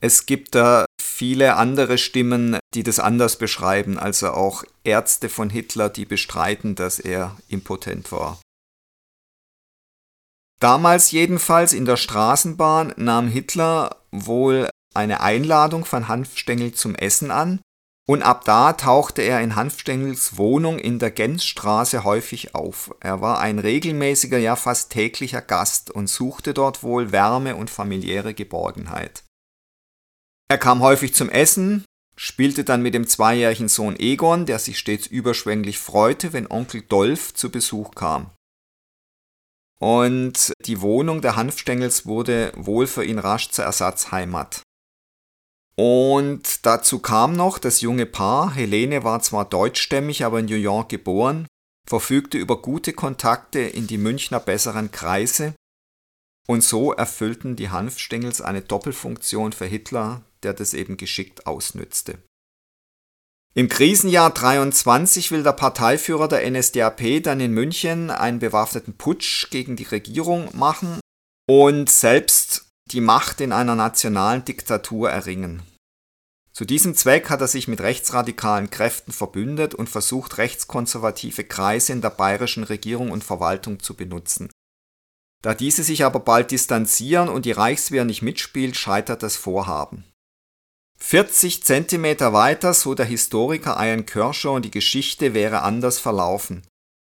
Es 0.00 0.26
gibt 0.26 0.54
da 0.54 0.86
viele 1.02 1.56
andere 1.56 1.98
Stimmen, 1.98 2.58
die 2.74 2.84
das 2.84 3.00
anders 3.00 3.36
beschreiben, 3.36 3.98
also 3.98 4.28
auch 4.30 4.62
Ärzte 4.84 5.28
von 5.28 5.50
Hitler, 5.50 5.88
die 5.88 6.04
bestreiten, 6.04 6.76
dass 6.76 7.00
er 7.00 7.36
impotent 7.48 8.12
war. 8.12 8.38
Damals 10.60 11.10
jedenfalls 11.10 11.72
in 11.72 11.84
der 11.84 11.96
Straßenbahn 11.96 12.94
nahm 12.96 13.28
Hitler 13.28 13.96
wohl 14.10 14.68
eine 14.94 15.20
Einladung 15.20 15.84
von 15.84 16.08
Hanfstengel 16.08 16.72
zum 16.72 16.94
Essen 16.94 17.30
an 17.30 17.60
und 18.08 18.22
ab 18.22 18.44
da 18.44 18.72
tauchte 18.72 19.22
er 19.22 19.40
in 19.40 19.56
Hanfstengels 19.56 20.38
Wohnung 20.38 20.78
in 20.78 20.98
der 20.98 21.10
Gensstraße 21.10 22.04
häufig 22.04 22.54
auf. 22.54 22.94
Er 23.00 23.20
war 23.20 23.40
ein 23.40 23.58
regelmäßiger, 23.58 24.38
ja 24.38 24.54
fast 24.54 24.90
täglicher 24.90 25.42
Gast 25.42 25.90
und 25.90 26.08
suchte 26.08 26.54
dort 26.54 26.82
wohl 26.84 27.10
Wärme 27.10 27.56
und 27.56 27.68
familiäre 27.68 28.32
Geborgenheit. 28.32 29.24
Er 30.48 30.58
kam 30.58 30.80
häufig 30.80 31.14
zum 31.14 31.28
Essen, 31.28 31.84
spielte 32.16 32.62
dann 32.62 32.80
mit 32.80 32.94
dem 32.94 33.08
zweijährigen 33.08 33.68
Sohn 33.68 33.96
Egon, 33.98 34.46
der 34.46 34.60
sich 34.60 34.78
stets 34.78 35.08
überschwänglich 35.08 35.78
freute, 35.78 36.32
wenn 36.32 36.48
Onkel 36.48 36.82
Dolf 36.82 37.34
zu 37.34 37.50
Besuch 37.50 37.96
kam. 37.96 38.30
Und 39.78 40.52
die 40.64 40.80
Wohnung 40.80 41.20
der 41.20 41.36
Hanfstengels 41.36 42.06
wurde 42.06 42.52
wohl 42.56 42.86
für 42.86 43.04
ihn 43.04 43.18
rasch 43.18 43.50
zur 43.50 43.64
Ersatzheimat. 43.64 44.62
Und 45.76 46.64
dazu 46.64 47.00
kam 47.00 47.34
noch, 47.34 47.58
das 47.58 47.82
junge 47.82 48.06
Paar, 48.06 48.54
Helene 48.54 49.04
war 49.04 49.20
zwar 49.20 49.44
deutschstämmig, 49.44 50.24
aber 50.24 50.40
in 50.40 50.46
New 50.46 50.56
York 50.56 50.88
geboren, 50.88 51.46
verfügte 51.86 52.38
über 52.38 52.62
gute 52.62 52.94
Kontakte 52.94 53.60
in 53.60 53.86
die 53.86 53.98
Münchner 53.98 54.40
besseren 54.40 54.90
Kreise 54.90 55.54
und 56.46 56.62
so 56.62 56.92
erfüllten 56.92 57.56
die 57.56 57.70
Hanfstengels 57.70 58.40
eine 58.40 58.62
Doppelfunktion 58.62 59.52
für 59.52 59.66
Hitler, 59.66 60.22
der 60.42 60.54
das 60.54 60.74
eben 60.74 60.96
geschickt 60.96 61.46
ausnützte. 61.46 62.18
Im 63.56 63.70
Krisenjahr 63.70 64.34
23 64.34 65.30
will 65.30 65.42
der 65.42 65.52
Parteiführer 65.52 66.28
der 66.28 66.50
NSDAP 66.50 67.22
dann 67.22 67.40
in 67.40 67.52
München 67.52 68.10
einen 68.10 68.38
bewaffneten 68.38 68.98
Putsch 68.98 69.48
gegen 69.48 69.76
die 69.76 69.84
Regierung 69.84 70.50
machen 70.52 71.00
und 71.48 71.88
selbst 71.88 72.66
die 72.92 73.00
Macht 73.00 73.40
in 73.40 73.52
einer 73.52 73.74
nationalen 73.74 74.44
Diktatur 74.44 75.10
erringen. 75.10 75.62
Zu 76.52 76.66
diesem 76.66 76.94
Zweck 76.94 77.30
hat 77.30 77.40
er 77.40 77.48
sich 77.48 77.66
mit 77.66 77.80
rechtsradikalen 77.80 78.68
Kräften 78.68 79.12
verbündet 79.12 79.74
und 79.74 79.88
versucht, 79.88 80.36
rechtskonservative 80.36 81.44
Kreise 81.44 81.94
in 81.94 82.02
der 82.02 82.10
bayerischen 82.10 82.64
Regierung 82.64 83.10
und 83.10 83.24
Verwaltung 83.24 83.80
zu 83.80 83.94
benutzen. 83.94 84.50
Da 85.40 85.54
diese 85.54 85.82
sich 85.82 86.04
aber 86.04 86.20
bald 86.20 86.50
distanzieren 86.50 87.30
und 87.30 87.46
die 87.46 87.52
Reichswehr 87.52 88.04
nicht 88.04 88.20
mitspielt, 88.20 88.76
scheitert 88.76 89.22
das 89.22 89.36
Vorhaben. 89.36 90.04
40 90.98 91.62
Zentimeter 91.62 92.32
weiter, 92.32 92.74
so 92.74 92.94
der 92.94 93.06
Historiker 93.06 93.76
Ian 93.78 94.06
Kershaw, 94.06 94.54
und 94.56 94.64
die 94.64 94.70
Geschichte 94.70 95.34
wäre 95.34 95.62
anders 95.62 95.98
verlaufen. 95.98 96.66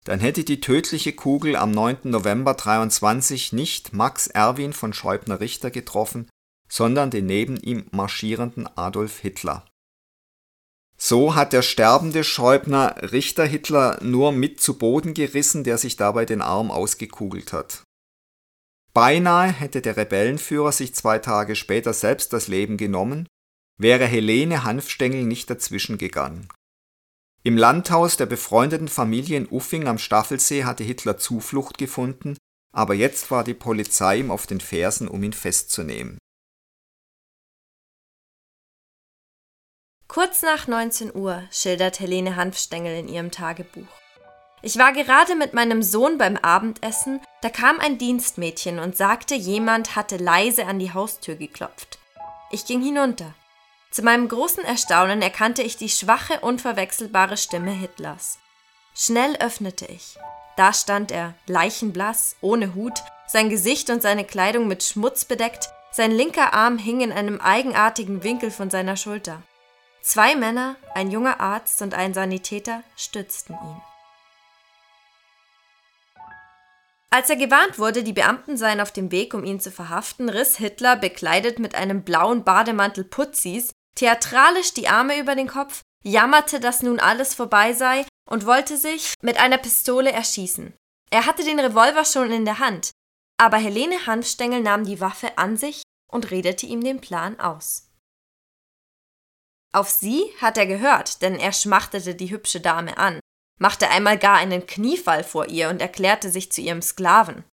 Dann 0.04 0.20
hätte 0.20 0.44
die 0.44 0.60
tödliche 0.60 1.12
Kugel 1.12 1.56
am 1.56 1.70
9. 1.72 1.98
November 2.04 2.54
23 2.54 3.52
nicht 3.52 3.92
Max 3.92 4.28
Erwin 4.28 4.72
von 4.72 4.92
Scheubner-Richter 4.92 5.70
getroffen, 5.70 6.28
sondern 6.68 7.10
den 7.10 7.26
neben 7.26 7.56
ihm 7.56 7.86
marschierenden 7.90 8.66
Adolf 8.76 9.18
Hitler. 9.18 9.66
So 10.96 11.34
hat 11.34 11.52
der 11.52 11.62
sterbende 11.62 12.24
Scheubner 12.24 12.94
Richter 13.12 13.46
Hitler 13.46 13.98
nur 14.02 14.32
mit 14.32 14.60
zu 14.60 14.78
Boden 14.78 15.14
gerissen, 15.14 15.64
der 15.64 15.78
sich 15.78 15.96
dabei 15.96 16.26
den 16.26 16.42
Arm 16.42 16.70
ausgekugelt 16.70 17.52
hat. 17.52 17.82
Beinahe 18.92 19.50
hätte 19.50 19.80
der 19.80 19.96
Rebellenführer 19.96 20.72
sich 20.72 20.94
zwei 20.94 21.18
Tage 21.18 21.56
später 21.56 21.92
selbst 21.92 22.32
das 22.32 22.48
Leben 22.48 22.76
genommen, 22.76 23.26
wäre 23.80 24.04
Helene 24.04 24.62
Hanfstengel 24.64 25.24
nicht 25.24 25.48
dazwischen 25.48 25.96
gegangen. 25.96 26.48
Im 27.42 27.56
Landhaus 27.56 28.18
der 28.18 28.26
befreundeten 28.26 28.88
Familie 28.88 29.38
in 29.38 29.48
Uffing 29.48 29.88
am 29.88 29.96
Staffelsee 29.96 30.64
hatte 30.64 30.84
Hitler 30.84 31.16
Zuflucht 31.16 31.78
gefunden, 31.78 32.36
aber 32.72 32.92
jetzt 32.94 33.30
war 33.30 33.42
die 33.42 33.54
Polizei 33.54 34.18
ihm 34.18 34.30
auf 34.30 34.46
den 34.46 34.60
Fersen, 34.60 35.08
um 35.08 35.22
ihn 35.22 35.32
festzunehmen. 35.32 36.18
Kurz 40.08 40.42
nach 40.42 40.66
19 40.66 41.14
Uhr 41.14 41.44
schildert 41.50 42.00
Helene 42.00 42.36
Hanfstengel 42.36 42.98
in 42.98 43.08
ihrem 43.08 43.30
Tagebuch. 43.30 43.86
Ich 44.60 44.76
war 44.76 44.92
gerade 44.92 45.36
mit 45.36 45.54
meinem 45.54 45.82
Sohn 45.82 46.18
beim 46.18 46.36
Abendessen, 46.36 47.20
da 47.40 47.48
kam 47.48 47.80
ein 47.80 47.96
Dienstmädchen 47.96 48.78
und 48.78 48.94
sagte, 48.94 49.34
jemand 49.34 49.96
hatte 49.96 50.18
leise 50.18 50.66
an 50.66 50.78
die 50.78 50.92
Haustür 50.92 51.36
geklopft. 51.36 51.98
Ich 52.50 52.66
ging 52.66 52.82
hinunter. 52.82 53.34
Zu 53.90 54.02
meinem 54.02 54.28
großen 54.28 54.64
Erstaunen 54.64 55.20
erkannte 55.20 55.62
ich 55.62 55.76
die 55.76 55.88
schwache, 55.88 56.40
unverwechselbare 56.40 57.36
Stimme 57.36 57.72
Hitlers. 57.72 58.38
Schnell 58.94 59.36
öffnete 59.36 59.86
ich. 59.86 60.16
Da 60.56 60.72
stand 60.72 61.10
er, 61.10 61.34
leichenblass, 61.46 62.36
ohne 62.40 62.74
Hut, 62.74 63.00
sein 63.26 63.50
Gesicht 63.50 63.90
und 63.90 64.00
seine 64.00 64.24
Kleidung 64.24 64.68
mit 64.68 64.84
Schmutz 64.84 65.24
bedeckt, 65.24 65.70
sein 65.90 66.12
linker 66.12 66.54
Arm 66.54 66.78
hing 66.78 67.00
in 67.00 67.10
einem 67.10 67.40
eigenartigen 67.40 68.22
Winkel 68.22 68.52
von 68.52 68.70
seiner 68.70 68.96
Schulter. 68.96 69.42
Zwei 70.02 70.36
Männer, 70.36 70.76
ein 70.94 71.10
junger 71.10 71.40
Arzt 71.40 71.82
und 71.82 71.94
ein 71.94 72.14
Sanitäter 72.14 72.84
stützten 72.96 73.54
ihn. 73.54 73.82
Als 77.10 77.28
er 77.28 77.36
gewarnt 77.36 77.80
wurde, 77.80 78.04
die 78.04 78.12
Beamten 78.12 78.56
seien 78.56 78.80
auf 78.80 78.92
dem 78.92 79.10
Weg, 79.10 79.34
um 79.34 79.44
ihn 79.44 79.58
zu 79.58 79.72
verhaften, 79.72 80.28
riss 80.28 80.56
Hitler, 80.58 80.94
bekleidet 80.94 81.58
mit 81.58 81.74
einem 81.74 82.04
blauen 82.04 82.44
Bademantel 82.44 83.02
Putzis, 83.02 83.72
theatralisch 84.00 84.72
die 84.72 84.88
Arme 84.88 85.18
über 85.18 85.34
den 85.34 85.46
Kopf, 85.46 85.82
jammerte, 86.02 86.58
dass 86.58 86.82
nun 86.82 86.98
alles 86.98 87.34
vorbei 87.34 87.74
sei 87.74 88.06
und 88.28 88.46
wollte 88.46 88.78
sich 88.78 89.12
mit 89.20 89.38
einer 89.38 89.58
Pistole 89.58 90.10
erschießen. 90.10 90.74
Er 91.10 91.26
hatte 91.26 91.44
den 91.44 91.60
Revolver 91.60 92.06
schon 92.06 92.32
in 92.32 92.46
der 92.46 92.60
Hand, 92.60 92.92
aber 93.36 93.58
Helene 93.58 94.06
Hanfstengel 94.06 94.62
nahm 94.62 94.86
die 94.86 95.00
Waffe 95.00 95.36
an 95.36 95.58
sich 95.58 95.82
und 96.10 96.30
redete 96.30 96.64
ihm 96.64 96.82
den 96.82 97.02
Plan 97.02 97.38
aus. 97.40 97.90
Auf 99.72 99.90
sie 99.90 100.24
hat 100.40 100.56
er 100.56 100.66
gehört, 100.66 101.20
denn 101.20 101.38
er 101.38 101.52
schmachtete 101.52 102.14
die 102.14 102.30
hübsche 102.30 102.60
Dame 102.60 102.96
an, 102.96 103.20
machte 103.60 103.90
einmal 103.90 104.16
gar 104.16 104.38
einen 104.38 104.66
Kniefall 104.66 105.24
vor 105.24 105.48
ihr 105.48 105.68
und 105.68 105.82
erklärte 105.82 106.30
sich 106.30 106.50
zu 106.50 106.62
ihrem 106.62 106.80
Sklaven. 106.80 107.44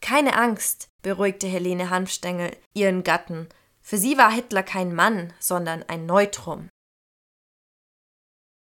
Keine 0.00 0.36
Angst, 0.36 0.88
beruhigte 1.02 1.46
Helene 1.46 1.88
Hanfstengel 1.88 2.56
ihren 2.74 3.04
Gatten, 3.04 3.48
für 3.84 3.98
sie 3.98 4.16
war 4.16 4.32
Hitler 4.32 4.62
kein 4.62 4.94
Mann, 4.94 5.34
sondern 5.38 5.82
ein 5.84 6.06
Neutrum. 6.06 6.70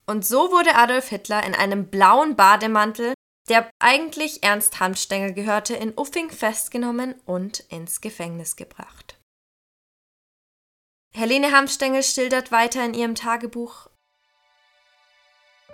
Und 0.04 0.26
so 0.26 0.50
wurde 0.50 0.74
Adolf 0.74 1.08
Hitler 1.08 1.46
in 1.46 1.54
einem 1.54 1.88
blauen 1.88 2.34
Bademantel, 2.34 3.14
der 3.48 3.70
eigentlich 3.78 4.42
Ernst 4.42 4.80
Hanfstengel 4.80 5.32
gehörte, 5.32 5.76
in 5.76 5.96
Uffing 5.96 6.28
festgenommen 6.28 7.14
und 7.24 7.60
ins 7.70 8.00
Gefängnis 8.00 8.56
gebracht. 8.56 9.20
Helene 11.14 11.52
Hanfstengel 11.52 12.02
schildert 12.02 12.50
weiter 12.50 12.84
in 12.84 12.94
ihrem 12.94 13.14
Tagebuch. 13.14 13.88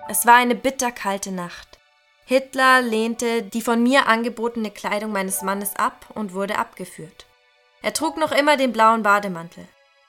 Es 0.08 0.26
war 0.26 0.34
eine 0.34 0.56
bitterkalte 0.56 1.32
Nacht. 1.32 1.78
Hitler 2.26 2.82
lehnte 2.82 3.42
die 3.42 3.62
von 3.62 3.82
mir 3.82 4.08
angebotene 4.08 4.70
Kleidung 4.70 5.12
meines 5.12 5.40
Mannes 5.40 5.74
ab 5.76 6.10
und 6.14 6.34
wurde 6.34 6.58
abgeführt. 6.58 7.27
Er 7.80 7.92
trug 7.92 8.16
noch 8.16 8.32
immer 8.32 8.56
den 8.56 8.72
blauen 8.72 9.02
Bademantel. 9.02 9.66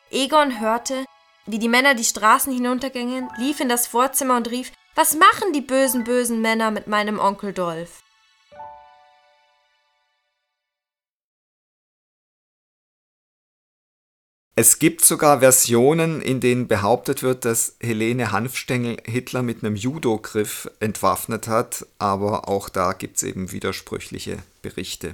Egon 0.10 0.60
hörte, 0.60 1.06
wie 1.46 1.60
die 1.60 1.70
Männer 1.70 1.94
die 1.94 2.04
Straßen 2.04 2.52
hinuntergingen, 2.52 3.30
lief 3.38 3.60
in 3.60 3.70
das 3.70 3.86
Vorzimmer 3.86 4.38
und 4.38 4.50
rief, 4.50 4.72
was 4.96 5.16
machen 5.16 5.54
die 5.54 5.62
bösen, 5.62 6.04
bösen 6.04 6.42
Männer 6.42 6.72
mit 6.72 6.88
meinem 6.88 7.20
Onkel 7.20 7.54
Dolph? 7.54 8.02
Es 14.56 14.78
gibt 14.78 15.06
sogar 15.06 15.40
Versionen, 15.40 16.22
in 16.22 16.42
denen 16.42 16.68
behauptet 16.68 17.24
wird, 17.24 17.46
dass 17.46 17.78
Helene 17.80 18.34
Hanfstengel 18.34 18.98
Hitler 19.06 19.42
mit 19.42 19.64
einem 19.64 19.78
Judo-Griff 19.78 20.70
entwaffnet 20.82 21.48
hat, 21.48 21.86
aber 21.98 22.50
auch 22.50 22.68
da 22.68 22.92
gibt 22.92 23.16
es 23.18 23.24
eben 23.24 23.54
widersprüchliche 23.54 24.40
Berichte. 24.62 25.14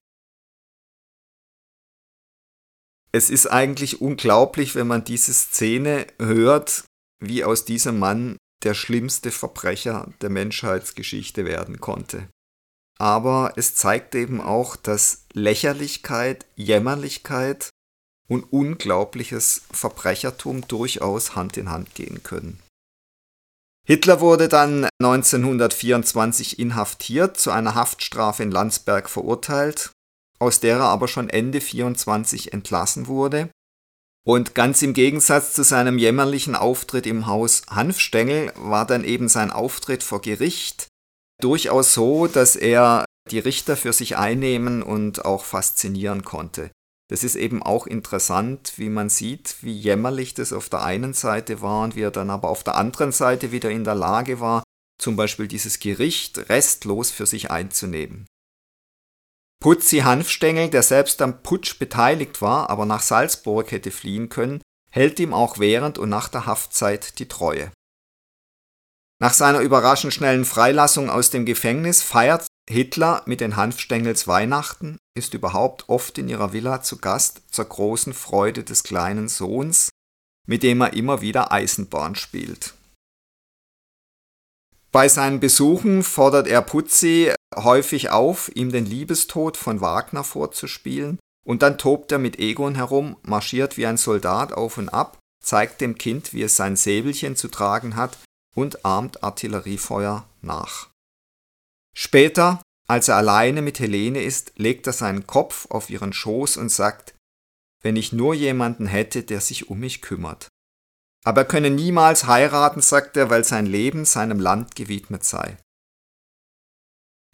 Es 3.16 3.30
ist 3.30 3.48
eigentlich 3.48 4.02
unglaublich, 4.02 4.76
wenn 4.76 4.88
man 4.88 5.06
diese 5.06 5.34
Szene 5.34 6.06
hört, 6.20 6.84
wie 7.22 7.46
aus 7.46 7.64
diesem 7.64 7.98
Mann 7.98 8.36
der 8.66 8.74
schlimmste 8.74 9.32
Verbrecher 9.32 10.12
der 10.20 10.30
Menschheitsgeschichte 10.30 11.46
werden 11.46 11.80
konnte. 11.80 12.28
Aber 13.00 13.54
es 13.56 13.74
zeigt 13.74 14.16
eben 14.16 14.42
auch, 14.42 14.76
dass 14.76 15.28
Lächerlichkeit, 15.32 16.46
Jämmerlichkeit 16.58 17.70
und 18.28 18.52
unglaubliches 18.52 19.62
Verbrechertum 19.72 20.68
durchaus 20.68 21.38
Hand 21.38 21.56
in 21.56 21.70
Hand 21.70 21.96
gehen 21.96 22.22
können. 22.22 22.60
Hitler 23.88 24.20
wurde 24.20 24.50
dann 24.50 24.90
1924 25.02 26.60
inhaftiert, 26.60 27.38
zu 27.38 27.52
einer 27.52 27.76
Haftstrafe 27.76 28.44
in 28.44 28.52
Landsberg 28.52 29.10
verurteilt, 29.10 29.92
aus 30.40 30.60
der 30.60 30.78
er 30.78 30.84
aber 30.84 31.08
schon 31.08 31.30
Ende 31.30 31.62
24 31.62 32.54
entlassen 32.54 33.08
wurde. 33.08 33.50
Und 34.28 34.56
ganz 34.56 34.82
im 34.82 34.94
Gegensatz 34.94 35.54
zu 35.54 35.64
seinem 35.64 36.00
jämmerlichen 36.00 36.56
Auftritt 36.56 37.06
im 37.06 37.28
Haus 37.28 37.62
Hanfstengel 37.70 38.52
war 38.56 38.88
dann 38.88 39.04
eben 39.04 39.30
sein 39.30 39.52
Auftritt 39.52 40.02
vor 40.02 40.22
Gericht 40.22 40.88
durchaus 41.42 41.94
so, 41.94 42.28
dass 42.28 42.56
er 42.56 43.06
die 43.30 43.40
Richter 43.40 43.78
für 43.78 43.94
sich 43.94 44.18
einnehmen 44.18 44.82
und 44.82 45.26
auch 45.26 45.46
faszinieren 45.46 46.24
konnte. 46.24 46.72
Das 47.08 47.24
ist 47.24 47.36
eben 47.36 47.62
auch 47.62 47.86
interessant, 47.86 48.74
wie 48.78 48.90
man 48.90 49.10
sieht, 49.10 49.58
wie 49.62 49.74
jämmerlich 49.74 50.34
das 50.34 50.54
auf 50.54 50.70
der 50.70 50.84
einen 50.84 51.14
Seite 51.14 51.62
war 51.62 51.84
und 51.84 51.96
wie 51.96 52.02
er 52.02 52.12
dann 52.12 52.32
aber 52.32 52.50
auf 52.50 52.64
der 52.64 52.76
anderen 52.76 53.12
Seite 53.12 53.52
wieder 53.52 53.70
in 53.70 53.84
der 53.84 53.96
Lage 53.96 54.40
war, 54.40 54.64
zum 55.00 55.16
Beispiel 55.16 55.48
dieses 55.48 55.80
Gericht 55.80 56.50
restlos 56.50 57.12
für 57.12 57.28
sich 57.28 57.52
einzunehmen. 57.52 58.26
Putzi 59.60 60.00
Hanfstengel, 60.00 60.70
der 60.70 60.84
selbst 60.84 61.22
am 61.22 61.42
Putsch 61.42 61.80
beteiligt 61.80 62.42
war, 62.42 62.70
aber 62.70 62.86
nach 62.86 63.02
Salzburg 63.02 63.72
hätte 63.72 63.92
fliehen 63.92 64.30
können, 64.30 64.62
hält 64.92 65.20
ihm 65.20 65.34
auch 65.34 65.60
während 65.60 65.98
und 65.98 66.10
nach 66.10 66.30
der 66.30 66.46
Haftzeit 66.46 67.20
die 67.20 67.28
Treue. 67.28 67.72
Nach 69.20 69.34
seiner 69.34 69.62
überraschend 69.62 70.14
schnellen 70.14 70.46
Freilassung 70.46 71.10
aus 71.10 71.30
dem 71.30 71.46
Gefängnis 71.46 72.02
feiert 72.02 72.48
Hitler 72.70 73.24
mit 73.26 73.42
den 73.42 73.56
Hanfstengels 73.56 74.28
Weihnachten, 74.28 74.98
ist 75.16 75.34
überhaupt 75.34 75.88
oft 75.88 76.18
in 76.18 76.28
ihrer 76.28 76.52
Villa 76.52 76.82
zu 76.82 76.98
Gast 76.98 77.42
zur 77.50 77.66
großen 77.66 78.14
Freude 78.14 78.64
des 78.64 78.84
kleinen 78.84 79.30
Sohns, 79.30 79.90
mit 80.48 80.64
dem 80.64 80.82
er 80.82 80.94
immer 80.94 81.22
wieder 81.22 81.52
Eisenbahn 81.52 82.16
spielt. 82.16 82.74
Bei 84.92 85.08
seinen 85.10 85.40
Besuchen 85.40 86.04
fordert 86.04 86.48
er 86.48 86.62
Putzi 86.62 87.34
häufig 87.56 88.10
auf, 88.10 88.52
ihm 88.56 88.72
den 88.72 88.86
Liebestod 88.86 89.58
von 89.58 89.82
Wagner 89.82 90.24
vorzuspielen, 90.24 91.20
und 91.46 91.62
dann 91.62 91.78
tobt 91.78 92.12
er 92.12 92.18
mit 92.18 92.40
Egon 92.40 92.76
herum, 92.76 93.18
marschiert 93.22 93.78
wie 93.78 93.86
ein 93.86 93.98
Soldat 93.98 94.52
auf 94.52 94.78
und 94.78 94.90
ab, 94.90 95.20
zeigt 95.42 95.80
dem 95.80 95.98
Kind, 95.98 96.34
wie 96.34 96.42
es 96.42 96.56
sein 96.56 96.76
Säbelchen 96.76 97.36
zu 97.36 97.48
tragen 97.50 97.96
hat 97.96 98.18
und 98.56 98.84
ahmt 98.84 99.24
Artilleriefeuer 99.24 100.28
nach. 100.42 100.90
Später, 101.96 102.62
als 102.88 103.08
er 103.08 103.18
alleine 103.18 103.62
mit 103.62 103.80
Helene 103.80 104.24
ist, 104.24 104.54
legt 104.58 104.88
er 104.88 104.94
seinen 104.94 105.28
Kopf 105.28 105.68
auf 105.70 105.90
ihren 105.90 106.14
Schoß 106.14 106.58
und 106.58 106.70
sagt, 106.70 107.16
wenn 107.82 107.96
ich 107.96 108.12
nur 108.12 108.34
jemanden 108.34 108.88
hätte, 108.88 109.24
der 109.24 109.40
sich 109.40 109.70
um 109.70 109.80
mich 109.80 110.02
kümmert. 110.02 110.48
Aber 111.24 111.42
er 111.42 111.48
könne 111.48 111.70
niemals 111.70 112.26
heiraten, 112.26 112.82
sagt 112.82 113.18
er, 113.18 113.30
weil 113.30 113.44
sein 113.44 113.66
Leben 113.66 114.06
seinem 114.06 114.40
Land 114.40 114.76
gewidmet 114.76 115.24
sei. 115.24 115.58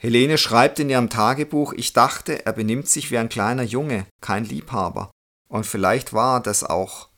Helene 0.02 0.40
schreibt 0.40 0.80
in 0.80 0.90
ihrem 0.90 1.12
Tagebuch, 1.12 1.74
ich 1.74 1.94
dachte, 1.94 2.44
er 2.44 2.54
benimmt 2.54 2.90
sich 2.90 3.12
wie 3.12 3.20
ein 3.20 3.30
kleiner 3.30 3.62
Junge, 3.62 4.08
kein 4.20 4.46
Liebhaber. 4.46 5.12
Und 5.48 5.68
vielleicht 5.68 6.12
war 6.12 6.38
er 6.38 6.40
das 6.40 6.64
auch. 6.64 7.10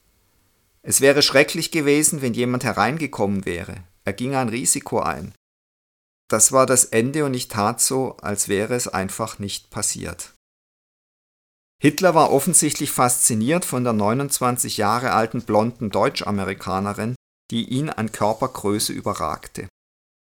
Es 0.81 0.99
wäre 0.99 1.21
schrecklich 1.21 1.71
gewesen, 1.71 2.21
wenn 2.21 2.33
jemand 2.33 2.65
hereingekommen 2.65 3.45
wäre. 3.45 3.85
Er 4.03 4.11
ging 4.11 4.35
ein 4.35 4.49
Risiko 4.49 4.99
ein. 4.99 5.33
Das 6.29 6.51
war 6.51 6.65
das 6.65 6.83
Ende 6.83 7.23
und 7.23 7.33
ich 7.35 7.47
tat 7.47 7.79
so, 7.79 8.17
als 8.17 8.49
wäre 8.49 8.75
es 8.75 8.89
einfach 8.89 9.39
nicht 9.39 9.69
passiert. 9.69 10.33
Hitler 11.81 12.15
war 12.15 12.33
offensichtlich 12.33 12.91
fasziniert 12.91 13.63
von 13.63 13.85
der 13.85 13.93
29 13.93 14.75
Jahre 14.75 15.13
alten 15.13 15.43
blonden 15.43 15.89
Deutschamerikanerin, 15.89 17.15
die 17.49 17.69
ihn 17.69 17.89
an 17.89 18.11
Körpergröße 18.11 18.91
überragte. 18.91 19.69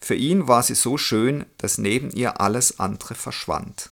Für 0.04 0.16
ihn 0.16 0.50
war 0.50 0.62
sie 0.64 0.76
so 0.76 0.98
schön, 0.98 1.46
dass 1.58 1.78
neben 1.78 2.12
ihr 2.12 2.42
alles 2.42 2.78
andere 2.78 3.16
verschwand. 3.16 3.90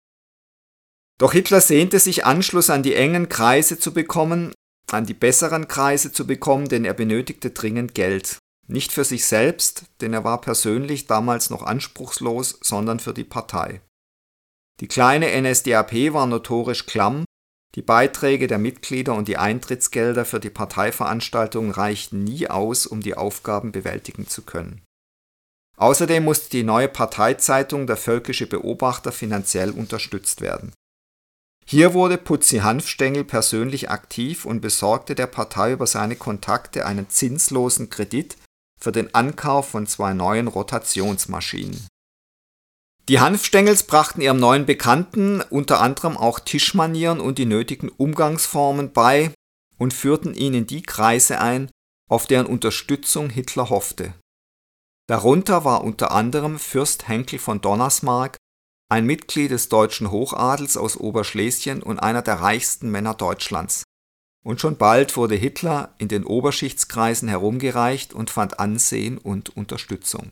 Doch 1.18 1.32
Hitler 1.32 1.60
sehnte 1.60 2.00
sich 2.00 2.24
Anschluss 2.24 2.68
an 2.68 2.82
die 2.82 2.94
engen 2.94 3.28
Kreise 3.28 3.78
zu 3.78 3.92
bekommen, 3.92 4.52
an 4.90 5.06
die 5.06 5.14
besseren 5.14 5.68
Kreise 5.68 6.10
zu 6.10 6.26
bekommen, 6.26 6.68
denn 6.68 6.84
er 6.84 6.94
benötigte 6.94 7.50
dringend 7.50 7.94
Geld. 7.94 8.38
Nicht 8.66 8.90
für 8.90 9.04
sich 9.04 9.24
selbst, 9.24 9.84
denn 10.00 10.12
er 10.12 10.24
war 10.24 10.40
persönlich 10.40 11.06
damals 11.06 11.48
noch 11.48 11.62
anspruchslos, 11.62 12.58
sondern 12.60 12.98
für 12.98 13.14
die 13.14 13.22
Partei. 13.22 13.80
Die 14.80 14.88
kleine 14.88 15.40
NSDAP 15.40 16.12
war 16.12 16.26
notorisch 16.26 16.86
klamm, 16.86 17.24
die 17.76 17.82
Beiträge 17.82 18.48
der 18.48 18.58
Mitglieder 18.58 19.14
und 19.14 19.28
die 19.28 19.36
Eintrittsgelder 19.36 20.24
für 20.24 20.40
die 20.40 20.50
Parteiveranstaltungen 20.50 21.70
reichten 21.70 22.24
nie 22.24 22.48
aus, 22.48 22.86
um 22.86 23.00
die 23.00 23.14
Aufgaben 23.14 23.70
bewältigen 23.70 24.26
zu 24.26 24.42
können. 24.42 24.82
Außerdem 25.80 26.24
musste 26.24 26.50
die 26.50 26.62
neue 26.62 26.88
Parteizeitung 26.88 27.86
Der 27.86 27.96
Völkische 27.96 28.46
Beobachter 28.46 29.12
finanziell 29.12 29.70
unterstützt 29.70 30.42
werden. 30.42 30.74
Hier 31.64 31.94
wurde 31.94 32.18
Putzi 32.18 32.58
Hanfstengel 32.58 33.24
persönlich 33.24 33.88
aktiv 33.88 34.44
und 34.44 34.60
besorgte 34.60 35.14
der 35.14 35.26
Partei 35.26 35.72
über 35.72 35.86
seine 35.86 36.16
Kontakte 36.16 36.84
einen 36.84 37.08
zinslosen 37.08 37.88
Kredit 37.88 38.36
für 38.78 38.92
den 38.92 39.14
Ankauf 39.14 39.70
von 39.70 39.86
zwei 39.86 40.12
neuen 40.12 40.48
Rotationsmaschinen. 40.48 41.86
Die 43.08 43.20
Hanfstengels 43.20 43.84
brachten 43.84 44.20
ihrem 44.20 44.38
neuen 44.38 44.66
Bekannten 44.66 45.40
unter 45.40 45.80
anderem 45.80 46.18
auch 46.18 46.40
Tischmanieren 46.40 47.20
und 47.20 47.38
die 47.38 47.46
nötigen 47.46 47.88
Umgangsformen 47.88 48.92
bei 48.92 49.32
und 49.78 49.94
führten 49.94 50.34
ihn 50.34 50.52
in 50.52 50.66
die 50.66 50.82
Kreise 50.82 51.40
ein, 51.40 51.70
auf 52.10 52.26
deren 52.26 52.46
Unterstützung 52.46 53.30
Hitler 53.30 53.70
hoffte. 53.70 54.12
Darunter 55.10 55.64
war 55.64 55.82
unter 55.82 56.12
anderem 56.12 56.56
Fürst 56.56 57.08
Henkel 57.08 57.40
von 57.40 57.60
Donnersmarck, 57.60 58.36
ein 58.88 59.04
Mitglied 59.06 59.50
des 59.50 59.68
deutschen 59.68 60.12
Hochadels 60.12 60.76
aus 60.76 60.96
Oberschlesien 60.96 61.82
und 61.82 61.98
einer 61.98 62.22
der 62.22 62.36
reichsten 62.36 62.92
Männer 62.92 63.14
Deutschlands. 63.14 63.82
Und 64.44 64.60
schon 64.60 64.76
bald 64.76 65.16
wurde 65.16 65.34
Hitler 65.34 65.96
in 65.98 66.06
den 66.06 66.22
Oberschichtskreisen 66.24 67.28
herumgereicht 67.28 68.12
und 68.12 68.30
fand 68.30 68.60
Ansehen 68.60 69.18
und 69.18 69.56
Unterstützung. 69.56 70.30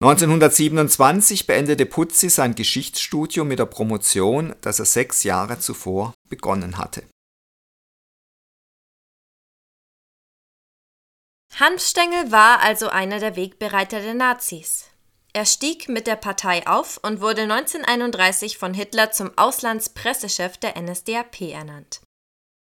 1927 0.00 1.48
beendete 1.48 1.86
Putzi 1.86 2.30
sein 2.30 2.54
Geschichtsstudium 2.54 3.48
mit 3.48 3.58
der 3.58 3.66
Promotion, 3.66 4.54
das 4.60 4.78
er 4.78 4.84
sechs 4.84 5.24
Jahre 5.24 5.58
zuvor 5.58 6.14
begonnen 6.28 6.78
hatte. 6.78 7.02
Hanfstengel 11.58 12.30
war 12.30 12.60
also 12.60 12.90
einer 12.90 13.18
der 13.18 13.34
Wegbereiter 13.34 14.00
der 14.00 14.12
Nazis. 14.12 14.90
Er 15.32 15.46
stieg 15.46 15.88
mit 15.88 16.06
der 16.06 16.16
Partei 16.16 16.66
auf 16.66 17.00
und 17.02 17.22
wurde 17.22 17.42
1931 17.42 18.58
von 18.58 18.74
Hitler 18.74 19.10
zum 19.10 19.36
Auslandspressechef 19.38 20.58
der 20.58 20.78
NSDAP 20.78 21.40
ernannt. 21.52 22.02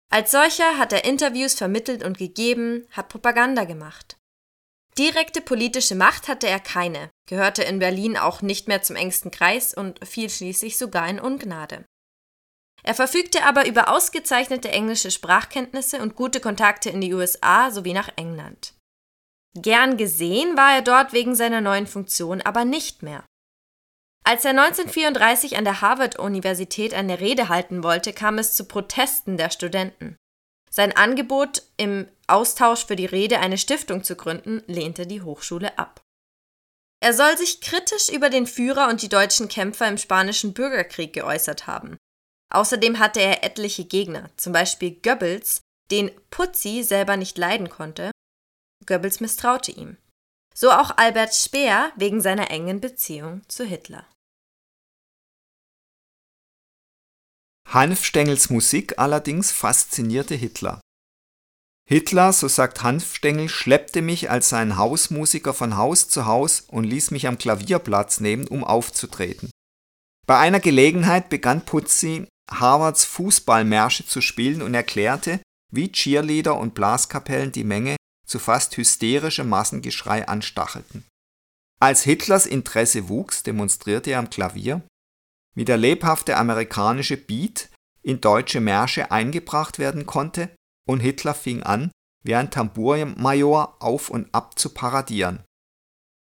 Als 0.10 0.32
solcher 0.32 0.78
hat 0.78 0.94
er 0.94 1.04
Interviews 1.04 1.56
vermittelt 1.56 2.06
und 2.06 2.18
gegeben, 2.18 2.88
hat 2.92 3.10
Propaganda 3.10 3.66
gemacht. 3.66 4.16
Direkte 4.98 5.42
politische 5.42 5.96
Macht 5.96 6.30
hatte 6.30 6.48
er 6.48 6.62
keine, 6.62 7.10
gehörte 7.28 7.64
in 7.64 7.80
Berlin 7.80 8.18
auch 8.18 8.42
nicht 8.42 8.70
mehr 8.70 8.82
zum 8.82 8.96
engsten 8.96 9.30
Kreis 9.30 9.74
und 9.74 10.06
fiel 10.08 10.30
schließlich 10.30 10.78
sogar 10.78 11.08
in 11.10 11.20
Ungnade. 11.20 11.84
Er 12.84 12.94
verfügte 12.94 13.44
aber 13.44 13.68
über 13.68 13.90
ausgezeichnete 13.90 14.70
englische 14.70 15.12
Sprachkenntnisse 15.12 16.02
und 16.02 16.16
gute 16.16 16.40
Kontakte 16.40 16.90
in 16.90 17.02
die 17.02 17.14
USA 17.14 17.72
sowie 17.72 17.94
nach 17.94 18.10
England. 18.16 18.74
Gern 19.56 19.98
gesehen 19.98 20.56
war 20.56 20.76
er 20.76 20.82
dort 20.82 21.14
wegen 21.14 21.36
seiner 21.36 21.62
neuen 21.62 21.88
Funktion 21.88 22.42
aber 22.42 22.66
nicht 22.66 23.04
mehr. 23.04 23.26
Als 24.24 24.46
er 24.46 24.52
1934 24.52 25.58
an 25.58 25.64
der 25.64 25.82
Harvard-Universität 25.82 26.94
eine 26.94 27.20
Rede 27.20 27.50
halten 27.50 27.84
wollte, 27.84 28.14
kam 28.14 28.38
es 28.38 28.54
zu 28.54 28.66
Protesten 28.66 29.38
der 29.38 29.50
Studenten. 29.50 30.18
Sein 30.70 30.96
Angebot, 30.96 31.64
im 31.78 32.08
Austausch 32.28 32.86
für 32.86 32.96
die 32.96 33.08
Rede 33.08 33.40
eine 33.40 33.58
Stiftung 33.58 34.04
zu 34.04 34.16
gründen, 34.16 34.62
lehnte 34.68 35.08
die 35.08 35.24
Hochschule 35.24 35.80
ab. 35.80 36.02
Er 37.02 37.14
soll 37.14 37.38
sich 37.38 37.62
kritisch 37.62 38.10
über 38.10 38.30
den 38.30 38.46
Führer 38.46 38.88
und 38.90 39.02
die 39.02 39.10
deutschen 39.10 39.48
Kämpfer 39.48 39.88
im 39.88 39.98
Spanischen 39.98 40.54
Bürgerkrieg 40.54 41.14
geäußert 41.14 41.66
haben. 41.66 41.98
Außerdem 42.52 43.00
hatte 43.00 43.22
er 43.22 43.44
etliche 43.44 43.86
Gegner, 43.86 44.30
zum 44.38 44.54
Beispiel 44.54 45.00
Goebbels, 45.02 45.62
den 45.92 46.12
Putzi 46.30 46.84
selber 46.84 47.18
nicht 47.18 47.38
leiden 47.38 47.70
konnte. 47.70 48.12
Goebbels 48.86 49.20
misstraute 49.20 49.72
ihm. 49.72 49.98
So 50.56 50.72
auch 50.72 50.98
Albert 50.98 51.34
Speer 51.36 51.92
wegen 51.96 52.22
seiner 52.22 52.52
engen 52.52 52.82
Beziehung 52.82 53.48
zu 53.48 53.64
Hitler. 53.64 54.06
Hanfstengels 57.68 58.50
Musik 58.50 58.98
allerdings 58.98 59.52
faszinierte 59.52 60.34
Hitler. 60.34 60.82
Hitler, 61.88 62.34
so 62.34 62.48
sagt 62.48 62.84
Hanfstengel, 62.84 63.48
schleppte 63.48 64.02
mich 64.02 64.30
als 64.30 64.50
sein 64.50 64.76
Hausmusiker 64.78 65.54
von 65.54 65.78
Haus 65.78 66.10
zu 66.10 66.26
Haus 66.26 66.62
und 66.62 66.84
ließ 66.84 67.12
mich 67.12 67.28
am 67.28 67.38
Klavier 67.38 67.80
Platz 67.80 68.20
nehmen, 68.20 68.48
um 68.48 68.64
aufzutreten. 68.64 69.52
Bei 70.28 70.38
einer 70.38 70.60
Gelegenheit 70.60 71.30
begann 71.30 71.66
Putzi 71.66 72.28
Harvards 72.50 73.06
Fußballmärsche 73.06 74.06
zu 74.06 74.22
spielen 74.22 74.62
und 74.62 74.74
erklärte, 74.74 75.40
wie 75.72 75.92
Cheerleader 75.92 76.58
und 76.58 76.74
Blaskapellen 76.74 77.52
die 77.52 77.64
Menge 77.64 77.96
zu 78.26 78.40
fast 78.40 78.78
hysterischem 78.78 79.50
Massengeschrei 79.50 80.28
anstachelten. 80.28 81.06
Als 81.80 82.04
Hitlers 82.04 82.46
Interesse 82.46 83.08
wuchs, 83.10 83.44
demonstrierte 83.44 84.12
er 84.12 84.20
am 84.20 84.30
Klavier, 84.30 84.82
wie 85.56 85.66
der 85.66 85.78
lebhafte 85.78 86.38
amerikanische 86.38 87.18
Beat 87.18 87.70
in 88.02 88.22
deutsche 88.22 88.60
Märsche 88.60 89.12
eingebracht 89.12 89.80
werden 89.80 90.06
konnte, 90.06 90.50
und 90.88 91.00
Hitler 91.00 91.34
fing 91.34 91.64
an, 91.64 91.92
wie 92.24 92.36
ein 92.36 92.52
Tambourmajor 92.52 93.82
auf 93.82 94.10
und 94.10 94.34
ab 94.34 94.60
zu 94.60 94.74
paradieren. 94.74 95.44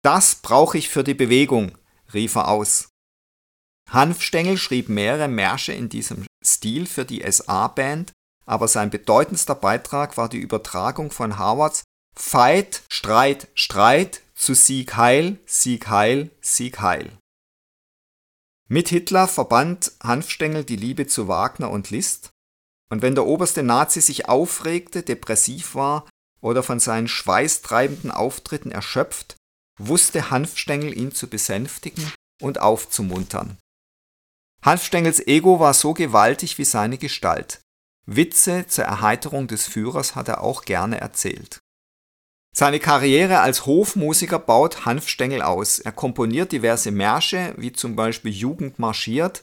Das 0.02 0.36
brauche 0.36 0.78
ich 0.78 0.88
für 0.88 1.04
die 1.04 1.14
Bewegung, 1.14 1.76
rief 2.14 2.36
er 2.36 2.48
aus. 2.48 2.88
Hanfstengel 3.90 4.58
schrieb 4.58 4.88
mehrere 4.88 5.28
Märsche 5.28 5.72
in 5.72 5.88
diesem 5.88 6.26
Stil 6.44 6.86
für 6.86 7.04
die 7.04 7.24
SA-Band, 7.30 8.12
aber 8.44 8.68
sein 8.68 8.90
bedeutendster 8.90 9.54
Beitrag 9.54 10.16
war 10.16 10.28
die 10.28 10.38
Übertragung 10.38 11.10
von 11.10 11.38
Harvards 11.38 11.84
Fight, 12.16 12.82
Streit, 12.90 13.48
Streit 13.54 14.22
zu 14.34 14.54
Sieg 14.54 14.96
Heil, 14.96 15.38
Sieg 15.46 15.88
Heil, 15.88 16.30
Sieg 16.40 16.80
Heil. 16.80 17.16
Mit 18.68 18.88
Hitler 18.88 19.28
verband 19.28 19.92
Hanfstengel 20.02 20.64
die 20.64 20.76
Liebe 20.76 21.06
zu 21.06 21.28
Wagner 21.28 21.70
und 21.70 21.90
Liszt, 21.90 22.30
und 22.90 23.02
wenn 23.02 23.14
der 23.14 23.26
oberste 23.26 23.62
Nazi 23.62 24.00
sich 24.00 24.28
aufregte, 24.28 25.02
depressiv 25.02 25.74
war 25.74 26.08
oder 26.40 26.62
von 26.62 26.80
seinen 26.80 27.08
schweißtreibenden 27.08 28.10
Auftritten 28.10 28.70
erschöpft, 28.70 29.36
wusste 29.78 30.30
Hanfstengel 30.30 30.96
ihn 30.96 31.12
zu 31.12 31.28
besänftigen 31.28 32.12
und 32.40 32.60
aufzumuntern. 32.60 33.58
Hanfstengels 34.62 35.26
Ego 35.26 35.60
war 35.60 35.74
so 35.74 35.94
gewaltig 35.94 36.58
wie 36.58 36.64
seine 36.64 36.98
Gestalt. 36.98 37.60
Witze 38.06 38.66
zur 38.66 38.84
Erheiterung 38.84 39.48
des 39.48 39.66
Führers 39.66 40.14
hat 40.14 40.28
er 40.28 40.42
auch 40.42 40.64
gerne 40.64 41.00
erzählt. 41.00 41.60
Seine 42.56 42.80
Karriere 42.80 43.40
als 43.40 43.66
Hofmusiker 43.66 44.38
baut 44.38 44.84
Hanfstengel 44.84 45.42
aus. 45.42 45.78
Er 45.78 45.92
komponiert 45.92 46.50
diverse 46.50 46.90
Märsche, 46.90 47.54
wie 47.56 47.72
zum 47.72 47.94
Beispiel 47.94 48.32
Jugend 48.32 48.78
marschiert, 48.78 49.42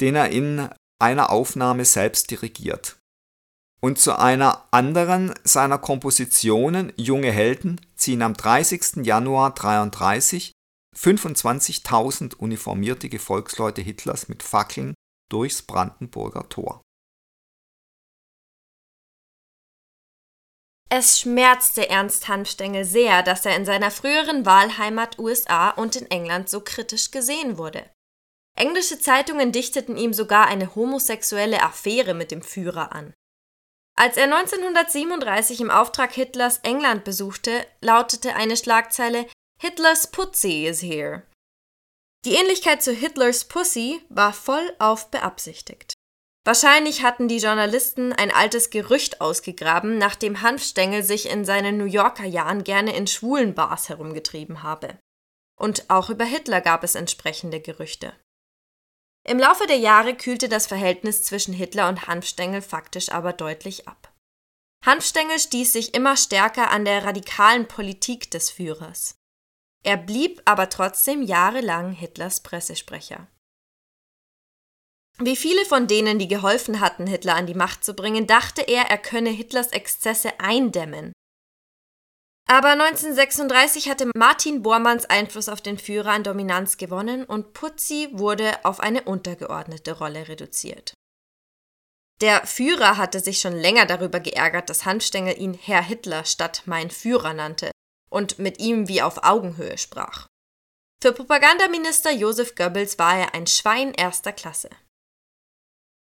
den 0.00 0.14
er 0.14 0.30
in 0.30 0.68
einer 1.00 1.30
Aufnahme 1.30 1.84
selbst 1.84 2.30
dirigiert. 2.30 2.98
Und 3.80 3.98
zu 3.98 4.16
einer 4.16 4.68
anderen 4.70 5.34
seiner 5.42 5.78
Kompositionen, 5.78 6.92
Junge 6.96 7.32
Helden, 7.32 7.80
ziehen 7.96 8.22
am 8.22 8.34
30. 8.34 9.06
Januar 9.06 9.50
1933 9.50 10.52
25.000 10.96 12.34
uniformierte 12.36 13.08
Gefolgsleute 13.08 13.82
Hitlers 13.82 14.28
mit 14.28 14.42
Fackeln 14.42 14.94
durchs 15.30 15.62
Brandenburger 15.62 16.48
Tor. 16.48 16.82
Es 20.92 21.20
schmerzte 21.20 21.88
Ernst 21.88 22.26
Hanfstengel 22.26 22.84
sehr, 22.84 23.22
dass 23.22 23.46
er 23.46 23.54
in 23.54 23.64
seiner 23.64 23.92
früheren 23.92 24.44
Wahlheimat 24.44 25.20
USA 25.20 25.70
und 25.70 25.94
in 25.94 26.10
England 26.10 26.48
so 26.48 26.60
kritisch 26.60 27.12
gesehen 27.12 27.58
wurde. 27.58 27.88
Englische 28.58 28.98
Zeitungen 28.98 29.52
dichteten 29.52 29.96
ihm 29.96 30.12
sogar 30.12 30.48
eine 30.48 30.74
homosexuelle 30.74 31.62
Affäre 31.62 32.14
mit 32.14 32.32
dem 32.32 32.42
Führer 32.42 32.92
an. 32.92 33.14
Als 33.96 34.16
er 34.16 34.24
1937 34.24 35.60
im 35.60 35.70
Auftrag 35.70 36.12
Hitlers 36.12 36.58
England 36.64 37.04
besuchte, 37.04 37.64
lautete 37.80 38.34
eine 38.34 38.56
Schlagzeile 38.56 39.26
Hitlers 39.62 40.06
Pussy 40.06 40.66
is 40.66 40.80
here. 40.80 41.24
Die 42.24 42.32
Ähnlichkeit 42.32 42.82
zu 42.82 42.94
Hitlers 42.94 43.44
Pussy 43.44 44.00
war 44.08 44.32
vollauf 44.32 45.10
beabsichtigt. 45.10 45.92
Wahrscheinlich 46.46 47.02
hatten 47.02 47.28
die 47.28 47.40
Journalisten 47.40 48.14
ein 48.14 48.30
altes 48.30 48.70
Gerücht 48.70 49.20
ausgegraben, 49.20 49.98
nachdem 49.98 50.40
Hanfstengel 50.40 51.02
sich 51.02 51.28
in 51.28 51.44
seinen 51.44 51.76
New 51.76 51.84
Yorker 51.84 52.24
Jahren 52.24 52.64
gerne 52.64 52.96
in 52.96 53.06
schwulen 53.06 53.54
Bars 53.54 53.90
herumgetrieben 53.90 54.62
habe. 54.62 54.98
Und 55.60 55.90
auch 55.90 56.08
über 56.08 56.24
Hitler 56.24 56.62
gab 56.62 56.82
es 56.82 56.94
entsprechende 56.94 57.60
Gerüchte. 57.60 58.14
Im 59.28 59.38
Laufe 59.38 59.66
der 59.66 59.76
Jahre 59.76 60.16
kühlte 60.16 60.48
das 60.48 60.68
Verhältnis 60.68 61.22
zwischen 61.22 61.52
Hitler 61.52 61.90
und 61.90 62.06
Hanfstengel 62.06 62.62
faktisch 62.62 63.10
aber 63.10 63.34
deutlich 63.34 63.86
ab. 63.86 64.10
Hanfstengel 64.86 65.38
stieß 65.38 65.74
sich 65.74 65.92
immer 65.92 66.16
stärker 66.16 66.70
an 66.70 66.86
der 66.86 67.04
radikalen 67.04 67.68
Politik 67.68 68.30
des 68.30 68.50
Führers. 68.50 69.19
Er 69.82 69.96
blieb 69.96 70.42
aber 70.44 70.68
trotzdem 70.68 71.22
jahrelang 71.22 71.92
Hitlers 71.92 72.40
Pressesprecher. 72.40 73.28
Wie 75.18 75.36
viele 75.36 75.64
von 75.64 75.86
denen, 75.86 76.18
die 76.18 76.28
geholfen 76.28 76.80
hatten, 76.80 77.06
Hitler 77.06 77.34
an 77.34 77.46
die 77.46 77.54
Macht 77.54 77.84
zu 77.84 77.94
bringen, 77.94 78.26
dachte 78.26 78.62
er, 78.62 78.84
er 78.84 78.98
könne 78.98 79.30
Hitlers 79.30 79.68
Exzesse 79.68 80.38
eindämmen. 80.40 81.12
Aber 82.48 82.70
1936 82.70 83.88
hatte 83.88 84.10
Martin 84.16 84.62
Bormanns 84.62 85.04
Einfluss 85.04 85.48
auf 85.48 85.60
den 85.60 85.78
Führer 85.78 86.12
an 86.12 86.24
Dominanz 86.24 86.78
gewonnen 86.78 87.24
und 87.24 87.52
Putzi 87.52 88.08
wurde 88.12 88.64
auf 88.64 88.80
eine 88.80 89.02
untergeordnete 89.02 89.92
Rolle 89.92 90.26
reduziert. 90.26 90.94
Der 92.20 92.46
Führer 92.46 92.96
hatte 92.96 93.20
sich 93.20 93.38
schon 93.40 93.54
länger 93.54 93.86
darüber 93.86 94.20
geärgert, 94.20 94.68
dass 94.68 94.84
Hanfstengel 94.84 95.38
ihn 95.38 95.54
Herr 95.54 95.82
Hitler 95.82 96.24
statt 96.24 96.62
mein 96.66 96.90
Führer 96.90 97.34
nannte 97.34 97.70
und 98.10 98.38
mit 98.38 98.58
ihm 98.60 98.88
wie 98.88 99.02
auf 99.02 99.24
Augenhöhe 99.24 99.78
sprach. 99.78 100.26
Für 101.02 101.12
Propagandaminister 101.12 102.12
Joseph 102.12 102.54
Goebbels 102.54 102.98
war 102.98 103.18
er 103.18 103.34
ein 103.34 103.46
Schwein 103.46 103.94
erster 103.94 104.32
Klasse. 104.32 104.68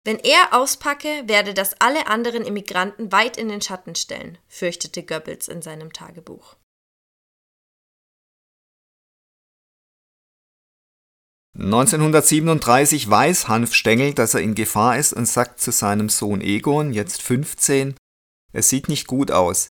Wenn 0.05 0.19
er 0.19 0.55
auspacke, 0.55 1.25
werde 1.27 1.55
das 1.55 1.81
alle 1.81 2.07
anderen 2.07 2.43
Immigranten 2.45 3.13
weit 3.13 3.37
in 3.37 3.49
den 3.49 3.61
Schatten 3.61 3.95
stellen, 3.95 4.39
fürchtete 4.49 5.05
Goebbels 5.05 5.49
in 5.49 5.63
seinem 5.63 5.93
Tagebuch. 5.93 6.57
(1937) 11.59 13.11
weiß 13.11 13.49
Hanf 13.49 13.75
Stengel, 13.75 14.15
dass 14.15 14.35
er 14.35 14.41
in 14.41 14.55
Gefahr 14.55 14.97
ist 14.97 15.13
und 15.13 15.27
sagt 15.27 15.61
zu 15.61 15.73
seinem 15.73 16.09
Sohn 16.09 16.41
Egon, 16.41 16.93
jetzt 16.93 17.21
15: 17.21 17.97
Es 18.53 18.69
sieht 18.69 18.89
nicht 18.89 19.09
gut 19.09 19.31
aus. 19.31 19.69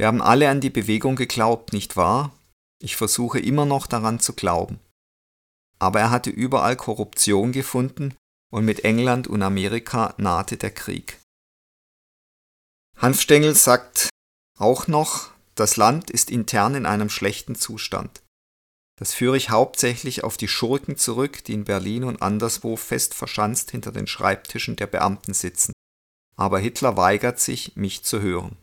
Wir 0.00 0.06
haben 0.06 0.22
alle 0.22 0.48
an 0.48 0.62
die 0.62 0.70
Bewegung 0.70 1.14
geglaubt, 1.14 1.74
nicht 1.74 1.94
wahr? 1.94 2.34
Ich 2.82 2.96
versuche 2.96 3.38
immer 3.38 3.66
noch 3.66 3.86
daran 3.86 4.18
zu 4.18 4.32
glauben. 4.32 4.80
Aber 5.78 6.00
er 6.00 6.10
hatte 6.10 6.30
überall 6.30 6.74
Korruption 6.74 7.52
gefunden 7.52 8.16
und 8.50 8.64
mit 8.64 8.86
England 8.86 9.28
und 9.28 9.42
Amerika 9.42 10.14
nahte 10.16 10.56
der 10.56 10.70
Krieg. 10.70 11.18
Hanfstengel 12.96 13.54
sagt 13.54 14.08
auch 14.58 14.86
noch, 14.86 15.32
das 15.54 15.76
Land 15.76 16.10
ist 16.10 16.30
intern 16.30 16.76
in 16.76 16.86
einem 16.86 17.10
schlechten 17.10 17.54
Zustand. 17.54 18.22
Das 18.98 19.12
führe 19.12 19.36
ich 19.36 19.50
hauptsächlich 19.50 20.24
auf 20.24 20.38
die 20.38 20.48
Schurken 20.48 20.96
zurück, 20.96 21.44
die 21.44 21.52
in 21.52 21.64
Berlin 21.64 22.04
und 22.04 22.22
anderswo 22.22 22.76
fest 22.76 23.12
verschanzt 23.12 23.70
hinter 23.70 23.92
den 23.92 24.06
Schreibtischen 24.06 24.76
der 24.76 24.86
Beamten 24.86 25.34
sitzen. 25.34 25.74
Aber 26.36 26.58
Hitler 26.58 26.96
weigert 26.96 27.38
sich, 27.38 27.76
mich 27.76 28.02
zu 28.02 28.22
hören. 28.22 28.56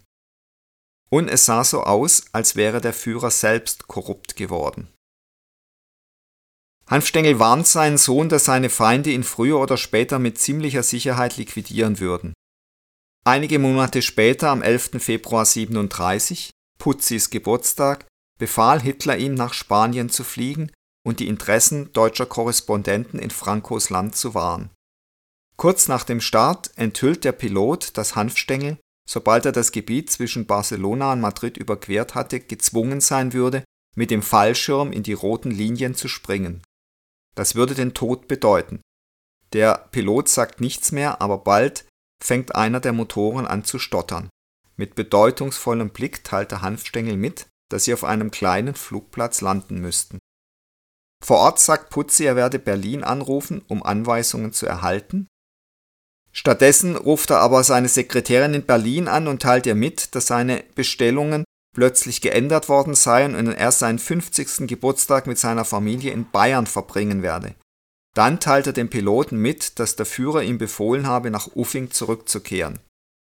Und 1.09 1.29
es 1.29 1.45
sah 1.45 1.63
so 1.63 1.83
aus, 1.83 2.25
als 2.33 2.55
wäre 2.55 2.81
der 2.81 2.93
Führer 2.93 3.31
selbst 3.31 3.87
korrupt 3.87 4.35
geworden. 4.35 4.93
Hanfstengel 6.87 7.39
warnt 7.39 7.67
seinen 7.67 7.97
Sohn, 7.97 8.29
dass 8.29 8.45
seine 8.45 8.69
Feinde 8.69 9.11
ihn 9.11 9.23
früher 9.23 9.59
oder 9.59 9.77
später 9.77 10.19
mit 10.19 10.37
ziemlicher 10.37 10.83
Sicherheit 10.83 11.37
liquidieren 11.37 11.99
würden. 11.99 12.33
Einige 13.25 13.59
Monate 13.59 14.01
später, 14.01 14.49
am 14.49 14.61
11. 14.61 14.91
Februar 15.03 15.45
37, 15.45 16.49
Putzis 16.79 17.29
Geburtstag, 17.29 18.05
befahl 18.39 18.81
Hitler 18.81 19.17
ihm, 19.17 19.33
nach 19.33 19.53
Spanien 19.53 20.09
zu 20.09 20.23
fliegen 20.23 20.71
und 21.05 21.19
die 21.19 21.27
Interessen 21.27 21.91
deutscher 21.91 22.25
Korrespondenten 22.25 23.19
in 23.19 23.29
Francos 23.29 23.89
Land 23.89 24.15
zu 24.15 24.33
wahren. 24.33 24.69
Kurz 25.57 25.89
nach 25.89 26.03
dem 26.03 26.21
Start 26.21 26.71
enthüllt 26.77 27.25
der 27.25 27.31
Pilot, 27.33 27.97
dass 27.97 28.15
Hanfstengel, 28.15 28.77
sobald 29.07 29.45
er 29.45 29.51
das 29.51 29.71
Gebiet 29.71 30.11
zwischen 30.11 30.45
Barcelona 30.45 31.13
und 31.13 31.21
Madrid 31.21 31.57
überquert 31.57 32.13
hatte, 32.13 32.39
gezwungen 32.39 33.01
sein 33.01 33.33
würde, 33.33 33.63
mit 33.95 34.11
dem 34.11 34.21
Fallschirm 34.21 34.91
in 34.91 35.03
die 35.03 35.13
roten 35.13 35.49
Linien 35.49 35.95
zu 35.95 36.07
springen. 36.07 36.61
Das 37.35 37.55
würde 37.55 37.73
den 37.73 37.93
Tod 37.93 38.27
bedeuten. 38.27 38.81
Der 39.53 39.87
Pilot 39.91 40.27
sagt 40.27 40.59
nichts 40.59 40.91
mehr, 40.91 41.21
aber 41.21 41.39
bald 41.39 41.85
fängt 42.21 42.55
einer 42.55 42.79
der 42.79 42.93
Motoren 42.93 43.47
an 43.47 43.63
zu 43.63 43.79
stottern. 43.79 44.29
Mit 44.75 44.95
bedeutungsvollem 44.95 45.89
Blick 45.89 46.23
teilt 46.23 46.51
der 46.51 46.61
Hanfstengel 46.61 47.15
mit, 47.15 47.47
dass 47.69 47.85
sie 47.85 47.93
auf 47.93 48.03
einem 48.03 48.29
kleinen 48.29 48.75
Flugplatz 48.75 49.41
landen 49.41 49.79
müssten. 49.79 50.19
Vor 51.23 51.37
Ort 51.37 51.59
sagt 51.59 51.89
Putzi, 51.89 52.25
er 52.25 52.35
werde 52.35 52.59
Berlin 52.59 53.03
anrufen, 53.03 53.63
um 53.67 53.81
Anweisungen 53.81 54.53
zu 54.53 54.65
erhalten. 54.65 55.27
Stattdessen 56.38 56.95
ruft 56.95 57.32
er 57.32 57.39
aber 57.39 57.63
seine 57.63 57.89
Sekretärin 57.89 58.54
in 58.54 58.63
Berlin 58.63 59.08
an 59.08 59.28
und 59.28 59.41
teilt 59.41 59.65
ihr 59.65 59.73
mit, 59.73 60.13
dass 60.13 60.28
seine 60.28 60.63
Bestellungen 60.76 61.43
plötzlich 61.76 62.21
geändert 62.21 62.69
worden 62.69 62.93
seien 62.93 63.34
und 63.34 63.47
er 63.47 63.71
seinen 63.71 63.97
50. 63.97 64.67
Geburtstag 64.67 65.26
mit 65.26 65.39
seiner 65.39 65.65
Familie 65.65 66.12
in 66.12 66.30
Bayern 66.30 66.67
verbringen 66.67 67.23
werde. 67.23 67.56
Dann 68.15 68.39
teilt 68.39 68.67
er 68.67 68.73
dem 68.73 68.88
Piloten 68.88 69.41
mit, 69.41 69.80
dass 69.80 69.95
der 69.95 70.06
Führer 70.06 70.43
ihm 70.43 70.60
befohlen 70.60 71.08
habe, 71.08 71.32
nach 71.32 71.47
Uffing 71.56 71.89
zurückzukehren. 71.89 72.78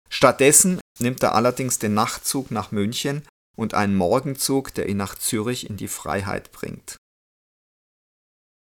Stattdessen 0.09 0.79
nimmt 0.99 1.21
er 1.21 1.35
allerdings 1.35 1.79
den 1.79 1.93
Nachtzug 1.93 2.49
nach 2.49 2.71
München 2.71 3.23
und 3.57 3.73
einen 3.73 3.95
Morgenzug, 3.97 4.73
der 4.73 4.87
ihn 4.87 4.97
nach 4.97 5.15
Zürich 5.15 5.69
in 5.69 5.75
die 5.75 5.89
Freiheit 5.89 6.53
bringt. 6.53 6.95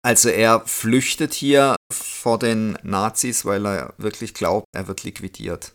Also 0.04 0.28
er 0.28 0.60
flüchtet 0.66 1.32
hier 1.32 1.76
vor 2.24 2.38
den 2.38 2.78
Nazis, 2.82 3.44
weil 3.44 3.66
er 3.66 3.92
wirklich 3.98 4.32
glaubt, 4.32 4.66
er 4.74 4.88
wird 4.88 5.04
liquidiert. 5.04 5.74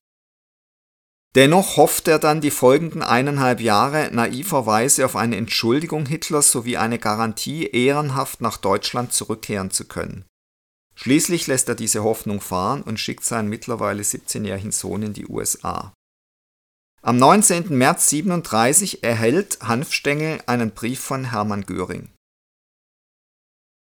Dennoch 1.35 1.77
hofft 1.77 2.07
er 2.07 2.17
dann 2.17 2.41
die 2.41 2.49
folgenden 2.49 3.03
eineinhalb 3.03 3.61
Jahre 3.61 4.09
naiverweise 4.11 5.05
auf 5.05 5.15
eine 5.15 5.37
Entschuldigung 5.37 6.07
Hitlers 6.07 6.51
sowie 6.51 6.77
eine 6.77 6.97
Garantie, 6.97 7.67
ehrenhaft 7.67 8.41
nach 8.41 8.57
Deutschland 8.57 9.13
zurückkehren 9.13 9.69
zu 9.69 9.85
können. 9.85 10.25
Schließlich 10.95 11.45
lässt 11.45 11.69
er 11.69 11.75
diese 11.75 12.03
Hoffnung 12.03 12.41
fahren 12.41 12.81
und 12.81 12.99
schickt 12.99 13.23
seinen 13.23 13.47
mittlerweile 13.47 14.01
17-jährigen 14.01 14.71
Sohn 14.71 15.03
in 15.03 15.13
die 15.13 15.27
USA. 15.27 15.93
Am 17.03 17.17
19. 17.17 17.77
März 17.77 18.09
37 18.09 19.03
erhält 19.03 19.59
Hanfstengel 19.61 20.41
einen 20.47 20.71
Brief 20.71 20.99
von 20.99 21.25
Hermann 21.25 21.67
Göring. 21.67 22.09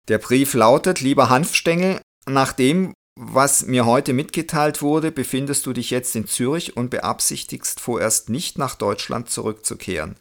Der 0.09 0.17
Brief 0.17 0.53
lautet, 0.53 0.99
lieber 0.99 1.29
Hanfstengel, 1.29 2.01
nach 2.27 2.53
dem, 2.53 2.93
was 3.19 3.65
mir 3.65 3.85
heute 3.85 4.13
mitgeteilt 4.13 4.81
wurde, 4.81 5.11
befindest 5.11 5.65
du 5.65 5.73
dich 5.73 5.89
jetzt 5.89 6.15
in 6.15 6.27
Zürich 6.27 6.77
und 6.77 6.89
beabsichtigst 6.89 7.79
vorerst 7.79 8.29
nicht 8.29 8.57
nach 8.57 8.75
Deutschland 8.75 9.29
zurückzukehren. 9.29 10.15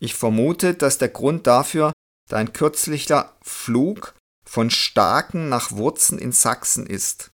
Ich 0.00 0.14
vermute, 0.14 0.74
dass 0.74 0.98
der 0.98 1.08
Grund 1.08 1.46
dafür 1.46 1.92
dein 2.28 2.52
kürzlicher 2.52 3.36
Flug 3.42 4.14
von 4.44 4.70
Starken 4.70 5.48
nach 5.48 5.72
Wurzen 5.72 6.18
in 6.18 6.32
Sachsen 6.32 6.86
ist. 6.86 7.30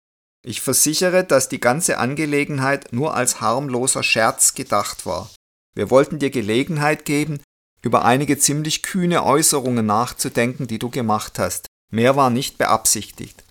Ich 0.44 0.62
versichere, 0.62 1.24
dass 1.24 1.50
die 1.50 1.60
ganze 1.60 1.98
Angelegenheit 1.98 2.92
nur 2.92 3.14
als 3.14 3.42
harmloser 3.42 4.02
Scherz 4.02 4.56
gedacht 4.56 5.06
war. 5.06 5.30
Wir 5.76 5.90
wollten 5.90 6.20
dir 6.20 6.32
Gelegenheit 6.32 7.06
geben, 7.06 7.42
über 7.84 8.06
einige 8.06 8.38
ziemlich 8.38 8.84
kühne 8.84 9.24
Äußerungen 9.24 9.86
nachzudenken, 9.86 10.68
die 10.68 10.80
du 10.80 10.90
gemacht 10.90 11.40
hast. 11.40 11.68
Mehr 11.92 12.16
war 12.16 12.30
nicht 12.30 12.58
beabsichtigt. 12.58 13.44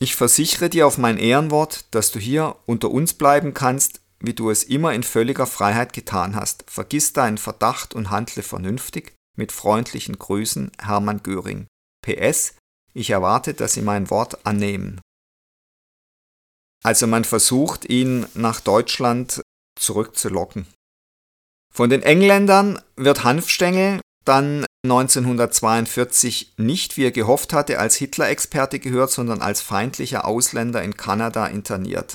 Ich 0.00 0.16
versichere 0.16 0.68
dir 0.68 0.86
auf 0.86 0.98
mein 0.98 1.18
Ehrenwort, 1.18 1.86
dass 1.94 2.10
du 2.10 2.18
hier 2.18 2.56
unter 2.66 2.90
uns 2.90 3.14
bleiben 3.14 3.54
kannst, 3.54 4.00
wie 4.18 4.34
du 4.34 4.50
es 4.50 4.64
immer 4.64 4.92
in 4.92 5.02
völliger 5.02 5.46
Freiheit 5.46 5.92
getan 5.92 6.34
hast. 6.34 6.64
Vergiss 6.68 7.12
deinen 7.12 7.38
Verdacht 7.38 7.94
und 7.94 8.10
handle 8.10 8.42
vernünftig. 8.42 9.14
Mit 9.36 9.50
freundlichen 9.50 10.18
Grüßen, 10.18 10.70
Hermann 10.80 11.22
Göring. 11.22 11.66
PS, 12.02 12.54
ich 12.92 13.10
erwarte, 13.10 13.54
dass 13.54 13.74
Sie 13.74 13.82
mein 13.82 14.10
Wort 14.10 14.46
annehmen. 14.46 15.00
Also 16.84 17.06
man 17.06 17.24
versucht, 17.24 17.84
ihn 17.86 18.26
nach 18.34 18.60
Deutschland 18.60 19.42
zurückzulocken. 19.76 20.66
Von 21.72 21.90
den 21.90 22.02
Engländern 22.02 22.80
wird 22.94 23.24
Hanfstengel 23.24 24.00
dann 24.24 24.64
1942 24.84 26.54
nicht, 26.58 26.96
wie 26.96 27.04
er 27.04 27.10
gehofft 27.10 27.52
hatte, 27.52 27.78
als 27.78 27.96
Hitler-Experte 27.96 28.78
gehört, 28.78 29.10
sondern 29.10 29.40
als 29.40 29.60
feindlicher 29.60 30.26
Ausländer 30.26 30.82
in 30.82 30.96
Kanada 30.96 31.46
interniert. 31.46 32.14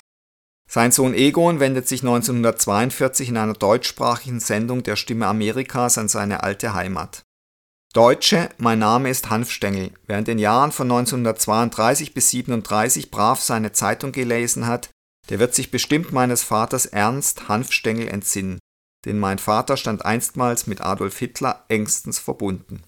Sein 0.70 0.92
Sohn 0.92 1.16
Egon 1.16 1.60
wendet 1.60 1.88
sich 1.88 2.02
1942 2.02 3.30
in 3.30 3.38
einer 3.38 3.54
deutschsprachigen 3.54 4.40
Sendung 4.40 4.84
der 4.84 4.96
Stimme 4.96 5.26
Amerikas 5.26 5.98
an 5.98 6.08
seine 6.08 6.44
alte 6.44 6.76
Heimat. 6.76 7.24
Deutsche, 7.94 8.50
mein 8.60 8.78
Name 8.78 9.10
ist 9.10 9.32
Hanfstengel. 9.32 9.92
Wer 10.06 10.20
in 10.20 10.26
den 10.26 10.38
Jahren 10.38 10.72
von 10.72 10.92
1932 10.92 12.14
bis 12.14 12.30
37 12.30 13.10
brav 13.10 13.42
seine 13.42 13.72
Zeitung 13.72 14.12
gelesen 14.12 14.68
hat, 14.68 14.92
der 15.30 15.40
wird 15.40 15.56
sich 15.56 15.72
bestimmt 15.72 16.12
meines 16.12 16.44
Vaters 16.44 16.86
Ernst 16.86 17.50
Hanfstengel 17.50 18.08
entsinnen 18.08 18.60
denn 19.06 19.20
mein 19.20 19.40
Vater 19.40 19.78
stand 19.78 20.06
einstmals 20.06 20.68
mit 20.68 20.82
Adolf 20.82 21.18
Hitler 21.18 21.66
engstens 21.68 22.20
verbunden. 22.20 22.84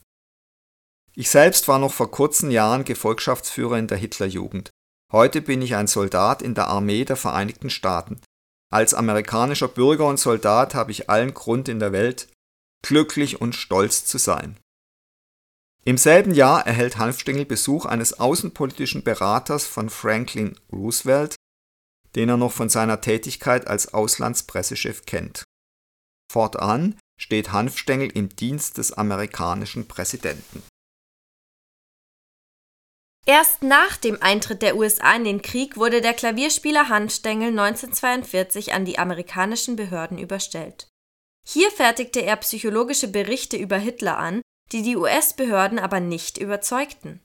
Ich 1.15 1.29
selbst 1.29 1.67
war 1.67 1.79
noch 1.79 1.93
vor 1.93 2.11
kurzen 2.11 2.51
Jahren 2.51 2.83
Gefolgschaftsführer 2.83 3.77
in 3.77 3.87
der 3.87 3.97
Hitlerjugend. 3.97 4.69
Heute 5.11 5.41
bin 5.41 5.61
ich 5.61 5.75
ein 5.75 5.87
Soldat 5.87 6.41
in 6.41 6.55
der 6.55 6.67
Armee 6.67 7.03
der 7.03 7.17
Vereinigten 7.17 7.69
Staaten. 7.69 8.21
Als 8.71 8.93
amerikanischer 8.93 9.67
Bürger 9.67 10.07
und 10.07 10.17
Soldat 10.17 10.73
habe 10.73 10.91
ich 10.91 11.09
allen 11.09 11.33
Grund 11.33 11.67
in 11.67 11.79
der 11.79 11.91
Welt, 11.91 12.29
glücklich 12.81 13.41
und 13.41 13.53
stolz 13.53 14.05
zu 14.05 14.17
sein. 14.17 14.57
Im 15.83 15.97
selben 15.97 16.33
Jahr 16.33 16.65
erhält 16.65 16.97
Hanfstengel 16.97 17.45
Besuch 17.45 17.85
eines 17.85 18.19
außenpolitischen 18.19 19.03
Beraters 19.03 19.65
von 19.65 19.89
Franklin 19.89 20.57
Roosevelt, 20.71 21.35
den 22.15 22.29
er 22.29 22.37
noch 22.37 22.51
von 22.51 22.69
seiner 22.69 23.01
Tätigkeit 23.01 23.67
als 23.67 23.93
Auslandspressechef 23.93 25.05
kennt. 25.05 25.43
Fortan 26.31 26.97
steht 27.19 27.51
Hanfstengel 27.51 28.09
im 28.09 28.29
Dienst 28.29 28.77
des 28.77 28.93
amerikanischen 28.93 29.87
Präsidenten. 29.87 30.63
Erst 33.25 33.61
nach 33.61 33.97
dem 33.97 34.19
Eintritt 34.21 34.61
der 34.61 34.77
USA 34.77 35.13
in 35.13 35.25
den 35.25 35.41
Krieg 35.41 35.77
wurde 35.77 36.01
der 36.01 36.13
Klavierspieler 36.13 36.89
Hanfstengel 36.89 37.49
1942 37.49 38.73
an 38.73 38.85
die 38.85 38.97
amerikanischen 38.97 39.75
Behörden 39.75 40.17
überstellt. 40.17 40.87
Hier 41.47 41.69
fertigte 41.69 42.21
er 42.21 42.37
psychologische 42.37 43.09
Berichte 43.09 43.57
über 43.57 43.77
Hitler 43.77 44.17
an, 44.17 44.41
die 44.71 44.81
die 44.81 44.95
US-Behörden 44.95 45.79
aber 45.79 45.99
nicht 45.99 46.37
überzeugten. 46.37 47.21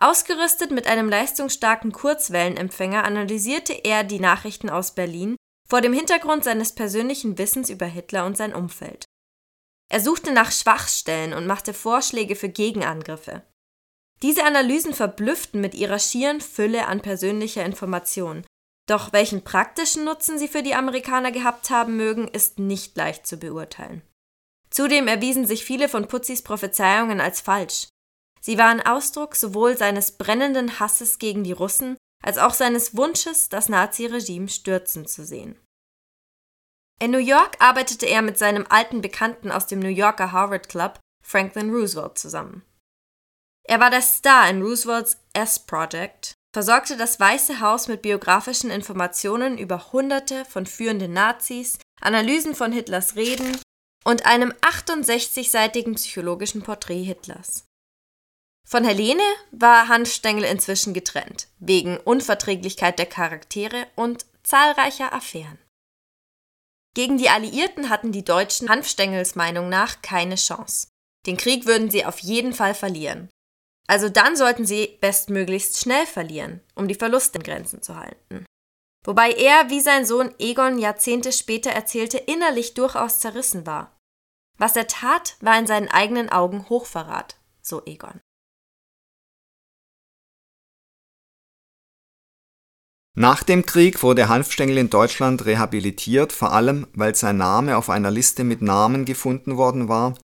Ausgerüstet 0.00 0.70
mit 0.70 0.86
einem 0.86 1.10
leistungsstarken 1.10 1.92
Kurzwellenempfänger 1.92 3.04
analysierte 3.04 3.74
er 3.84 4.02
die 4.02 4.18
Nachrichten 4.18 4.70
aus 4.70 4.94
Berlin 4.94 5.36
vor 5.70 5.80
dem 5.80 5.92
Hintergrund 5.92 6.42
seines 6.42 6.74
persönlichen 6.74 7.38
Wissens 7.38 7.70
über 7.70 7.86
Hitler 7.86 8.26
und 8.26 8.36
sein 8.36 8.52
Umfeld. 8.52 9.04
Er 9.88 10.00
suchte 10.00 10.32
nach 10.32 10.50
Schwachstellen 10.50 11.32
und 11.32 11.46
machte 11.46 11.72
Vorschläge 11.72 12.34
für 12.34 12.48
Gegenangriffe. 12.48 13.42
Diese 14.20 14.44
Analysen 14.44 14.92
verblüfften 14.92 15.60
mit 15.60 15.74
ihrer 15.74 16.00
schieren 16.00 16.40
Fülle 16.40 16.86
an 16.86 17.00
persönlicher 17.00 17.64
Information, 17.64 18.44
doch 18.86 19.12
welchen 19.12 19.44
praktischen 19.44 20.04
Nutzen 20.04 20.38
sie 20.38 20.48
für 20.48 20.64
die 20.64 20.74
Amerikaner 20.74 21.30
gehabt 21.30 21.70
haben 21.70 21.96
mögen, 21.96 22.26
ist 22.26 22.58
nicht 22.58 22.96
leicht 22.96 23.24
zu 23.24 23.36
beurteilen. 23.36 24.02
Zudem 24.70 25.06
erwiesen 25.06 25.46
sich 25.46 25.64
viele 25.64 25.88
von 25.88 26.08
Putzis 26.08 26.42
Prophezeiungen 26.42 27.20
als 27.20 27.40
falsch. 27.40 27.88
Sie 28.40 28.58
waren 28.58 28.80
Ausdruck 28.80 29.36
sowohl 29.36 29.76
seines 29.76 30.12
brennenden 30.18 30.80
Hasses 30.80 31.18
gegen 31.18 31.44
die 31.44 31.52
Russen 31.52 31.96
als 32.24 32.38
auch 32.38 32.54
seines 32.54 32.96
Wunsches, 32.96 33.48
das 33.48 33.68
Naziregime 33.68 34.48
stürzen 34.48 35.06
zu 35.06 35.24
sehen. 35.24 35.58
In 37.02 37.12
New 37.12 37.18
York 37.18 37.56
arbeitete 37.60 38.06
er 38.06 38.20
mit 38.20 38.36
seinem 38.36 38.66
alten 38.68 39.00
Bekannten 39.00 39.50
aus 39.50 39.66
dem 39.66 39.80
New 39.80 39.88
Yorker 39.88 40.32
Harvard 40.32 40.68
Club, 40.68 40.98
Franklin 41.24 41.70
Roosevelt, 41.70 42.18
zusammen. 42.18 42.62
Er 43.66 43.80
war 43.80 43.90
der 43.90 44.02
Star 44.02 44.50
in 44.50 44.62
Roosevelts 44.62 45.16
S-Project, 45.32 46.34
versorgte 46.52 46.96
das 46.96 47.18
Weiße 47.18 47.60
Haus 47.60 47.88
mit 47.88 48.02
biografischen 48.02 48.70
Informationen 48.70 49.56
über 49.56 49.92
Hunderte 49.92 50.44
von 50.44 50.66
führenden 50.66 51.12
Nazis, 51.12 51.78
Analysen 52.00 52.54
von 52.54 52.72
Hitlers 52.72 53.16
Reden 53.16 53.58
und 54.04 54.26
einem 54.26 54.52
68-seitigen 54.60 55.94
psychologischen 55.94 56.62
Porträt 56.62 57.02
Hitlers. 57.02 57.64
Von 58.70 58.84
Helene 58.84 59.24
war 59.50 59.88
Hans 59.88 60.14
Stengel 60.14 60.44
inzwischen 60.44 60.94
getrennt, 60.94 61.48
wegen 61.58 61.96
Unverträglichkeit 61.96 63.00
der 63.00 63.06
Charaktere 63.06 63.88
und 63.96 64.26
zahlreicher 64.44 65.12
Affären. 65.12 65.58
Gegen 66.94 67.18
die 67.18 67.30
Alliierten 67.30 67.90
hatten 67.90 68.12
die 68.12 68.24
Deutschen 68.24 68.68
Hanf 68.68 68.86
Stengels 68.86 69.34
Meinung 69.34 69.68
nach 69.68 70.02
keine 70.02 70.36
Chance. 70.36 70.86
Den 71.26 71.36
Krieg 71.36 71.66
würden 71.66 71.90
sie 71.90 72.04
auf 72.04 72.20
jeden 72.20 72.52
Fall 72.52 72.74
verlieren. 72.74 73.28
Also 73.88 74.08
dann 74.08 74.36
sollten 74.36 74.64
sie 74.64 74.98
bestmöglichst 75.00 75.80
schnell 75.80 76.06
verlieren, 76.06 76.60
um 76.76 76.86
die 76.86 76.94
Verluste 76.94 77.38
in 77.38 77.42
Grenzen 77.42 77.82
zu 77.82 77.96
halten. 77.96 78.46
Wobei 79.04 79.32
er, 79.32 79.68
wie 79.68 79.80
sein 79.80 80.06
Sohn 80.06 80.32
Egon 80.38 80.78
Jahrzehnte 80.78 81.32
später 81.32 81.70
erzählte, 81.72 82.18
innerlich 82.18 82.74
durchaus 82.74 83.18
zerrissen 83.18 83.66
war. 83.66 83.96
Was 84.58 84.76
er 84.76 84.86
tat, 84.86 85.36
war 85.40 85.58
in 85.58 85.66
seinen 85.66 85.88
eigenen 85.88 86.28
Augen 86.28 86.68
Hochverrat, 86.68 87.36
so 87.62 87.82
Egon. 87.84 88.20
Nach 93.16 93.42
dem 93.42 93.66
Krieg 93.66 94.02
wurde 94.02 94.28
Hanfstengel 94.28 94.78
in 94.78 94.90
Deutschland 94.90 95.44
rehabilitiert, 95.44 96.32
vor 96.32 96.52
allem 96.52 96.86
weil 96.94 97.14
sein 97.14 97.36
Name 97.36 97.76
auf 97.76 97.90
einer 97.90 98.10
Liste 98.10 98.44
mit 98.44 98.62
Namen 98.62 99.04
gefunden 99.04 99.56
worden 99.56 99.88
war, 99.88 100.16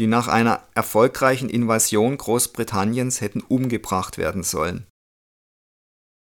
die 0.00 0.06
nach 0.06 0.28
einer 0.28 0.66
erfolgreichen 0.74 1.50
Invasion 1.50 2.16
Großbritanniens 2.16 3.20
hätten 3.20 3.42
umgebracht 3.42 4.16
werden 4.16 4.42
sollen. 4.42 4.86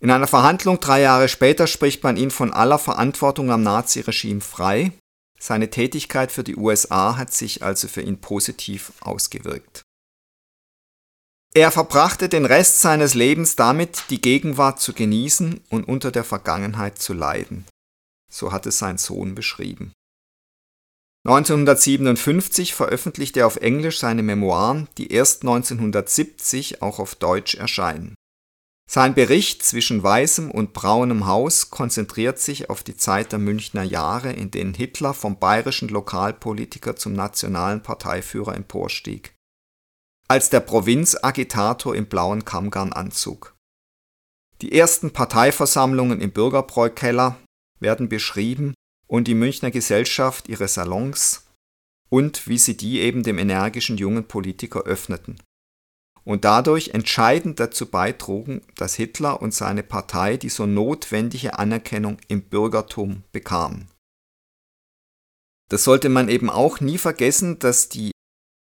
In 0.01 0.11
einer 0.11 0.27
Verhandlung 0.27 0.79
drei 0.79 1.01
Jahre 1.01 1.27
später 1.27 1.67
spricht 1.67 2.03
man 2.03 2.15
ihn 2.15 2.31
von 2.31 2.53
aller 2.53 2.79
Verantwortung 2.79 3.51
am 3.51 3.63
Naziregime 3.63 4.41
frei. 4.41 4.91
Seine 5.39 5.69
Tätigkeit 5.69 6.31
für 6.31 6.43
die 6.43 6.55
USA 6.55 7.17
hat 7.17 7.33
sich 7.33 7.63
also 7.63 7.87
für 7.87 8.01
ihn 8.01 8.21
positiv 8.21 8.93
ausgewirkt. 9.01 9.84
Er 11.57 11.71
verbrachte 11.71 12.27
den 12.27 12.43
Rest 12.43 12.81
seines 12.81 13.13
Lebens 13.13 13.55
damit, 13.55 14.03
die 14.09 14.19
Gegenwart 14.19 14.81
zu 14.81 14.91
genießen 14.91 15.61
und 15.69 15.87
unter 15.87 16.11
der 16.11 16.25
Vergangenheit 16.25 16.99
zu 16.99 17.13
leiden. 17.13 17.65
So 18.29 18.51
hat 18.51 18.65
es 18.65 18.77
sein 18.77 18.97
Sohn 18.97 19.35
beschrieben. 19.35 19.93
1957 21.25 22.73
veröffentlichte 22.73 23.39
er 23.39 23.47
auf 23.47 23.55
Englisch 23.55 23.99
seine 23.99 24.21
Memoiren, 24.21 24.89
die 24.97 25.13
erst 25.13 25.43
1970 25.43 26.81
auch 26.81 26.99
auf 26.99 27.15
Deutsch 27.15 27.55
erscheinen. 27.55 28.15
Sein 28.91 29.13
Bericht 29.13 29.63
zwischen 29.63 30.03
weißem 30.03 30.51
und 30.51 30.73
braunem 30.73 31.25
Haus 31.25 31.69
konzentriert 31.69 32.37
sich 32.37 32.69
auf 32.69 32.83
die 32.83 32.97
Zeit 32.97 33.31
der 33.31 33.39
Münchner 33.39 33.83
Jahre, 33.83 34.33
in 34.33 34.51
denen 34.51 34.73
Hitler 34.73 35.13
vom 35.13 35.39
bayerischen 35.39 35.87
Lokalpolitiker 35.87 36.97
zum 36.97 37.13
nationalen 37.13 37.81
Parteiführer 37.81 38.55
emporstieg 38.55 39.34
als 40.27 40.49
der 40.49 40.59
Provinzagitator 40.59 41.95
im 41.95 42.07
blauen 42.07 42.45
Kammgarnanzug. 42.45 43.55
Die 44.61 44.71
ersten 44.71 45.11
Parteiversammlungen 45.11 46.21
im 46.21 46.31
Bürgerbräukeller 46.31 47.37
werden 47.79 48.09
beschrieben 48.09 48.73
und 49.07 49.27
die 49.27 49.35
Münchner 49.35 49.71
Gesellschaft 49.71 50.47
ihre 50.49 50.67
Salons 50.67 51.45
und 52.09 52.47
wie 52.47 52.57
sie 52.57 52.77
die 52.77 53.01
eben 53.01 53.23
dem 53.23 53.37
energischen 53.37 53.97
jungen 53.97 54.27
Politiker 54.27 54.83
öffneten 54.83 55.37
und 56.25 56.43
dadurch 56.43 56.89
entscheidend 56.89 57.59
dazu 57.59 57.85
beitrugen, 57.85 58.61
dass 58.75 58.95
Hitler 58.95 59.41
und 59.41 59.53
seine 59.53 59.83
Partei 59.83 60.37
die 60.37 60.49
so 60.49 60.65
notwendige 60.65 61.57
Anerkennung 61.57 62.17
im 62.27 62.41
Bürgertum 62.41 63.23
bekamen. 63.31 63.87
Das 65.69 65.83
sollte 65.83 66.09
man 66.09 66.27
eben 66.29 66.49
auch 66.49 66.79
nie 66.79 66.97
vergessen, 66.97 67.59
dass 67.59 67.89
die 67.89 68.11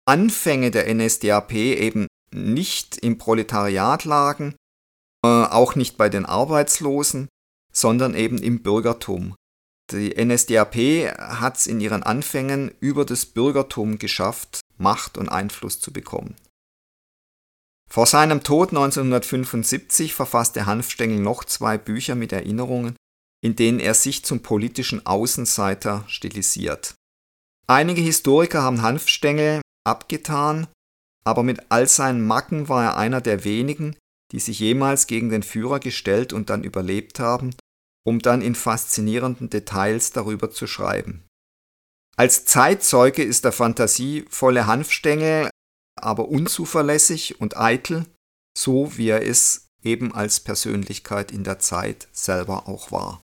Anfänge 0.07 0.71
der 0.71 0.93
NSDAP 0.93 1.53
eben 1.53 2.07
nicht 2.33 2.97
im 2.99 3.19
Proletariat 3.19 4.05
lagen, 4.05 4.55
äh, 5.25 5.29
auch 5.29 5.75
nicht 5.75 5.97
bei 5.97 6.09
den 6.09 6.25
Arbeitslosen, 6.25 7.29
sondern 7.73 8.15
eben 8.15 8.39
im 8.39 8.63
Bürgertum. 8.63 9.35
Die 9.93 10.15
NSDAP 10.17 10.77
hat 11.19 11.57
es 11.57 11.67
in 11.67 11.81
ihren 11.81 12.03
Anfängen 12.03 12.73
über 12.81 13.05
das 13.05 13.27
Bürgertum 13.27 13.99
geschafft, 13.99 14.61
Macht 14.79 15.17
und 15.17 15.29
Einfluss 15.29 15.81
zu 15.81 15.93
bekommen. 15.93 16.35
Vor 17.89 18.07
seinem 18.07 18.43
Tod 18.43 18.71
1975 18.71 20.13
verfasste 20.13 20.67
Hanfstengel 20.67 21.21
noch 21.21 21.45
zwei 21.45 21.79
Bücher 21.79 22.15
mit 22.15 22.33
Erinnerungen, 22.33 22.97
in 23.43 23.55
denen 23.55 23.79
er 23.79 23.95
sich 23.95 24.25
zum 24.25 24.41
politischen 24.41 25.07
Außenseiter 25.07 26.05
stilisiert. 26.09 26.95
Einige 27.69 28.01
Historiker 28.01 28.63
haben 28.63 28.83
Hanfstengel 28.83 29.61
abgetan, 29.87 30.67
aber 31.25 31.43
mit 31.43 31.71
all 31.71 31.89
seinen 31.89 32.27
Macken 32.27 32.69
war 32.69 32.85
er 32.85 32.97
einer 32.97 33.21
der 33.21 33.45
wenigen, 33.45 33.97
die 34.33 34.41
sich 34.41 34.59
jemals 34.59 35.07
gegen 35.07 35.31
den 35.31 35.43
Führer 35.43 35.81
gestellt 35.81 36.33
und 36.33 36.51
dann 36.51 36.65
überlebt 36.65 37.21
haben, 37.21 37.55
um 38.05 38.21
dann 38.21 38.43
in 38.43 38.55
faszinierenden 38.55 39.51
Details 39.51 40.13
darüber 40.13 40.51
zu 40.51 40.67
schreiben. 40.67 41.25
Als 42.17 42.45
Zeitzeuge 42.45 43.23
ist 43.23 43.45
der 43.45 43.53
fantasievolle 43.53 44.67
Hanfstengel 44.67 45.51
aber 46.01 46.29
unzuverlässig 46.29 47.41
und 47.41 47.57
eitel, 47.57 48.07
so 48.57 48.97
wie 48.97 49.09
er 49.09 49.27
es 49.27 49.69
eben 49.83 50.15
als 50.15 50.41
Persönlichkeit 50.41 51.33
in 51.33 51.45
der 51.45 51.59
Zeit 51.59 52.09
selber 52.13 52.69
auch 52.69 52.93
war. 52.93 53.23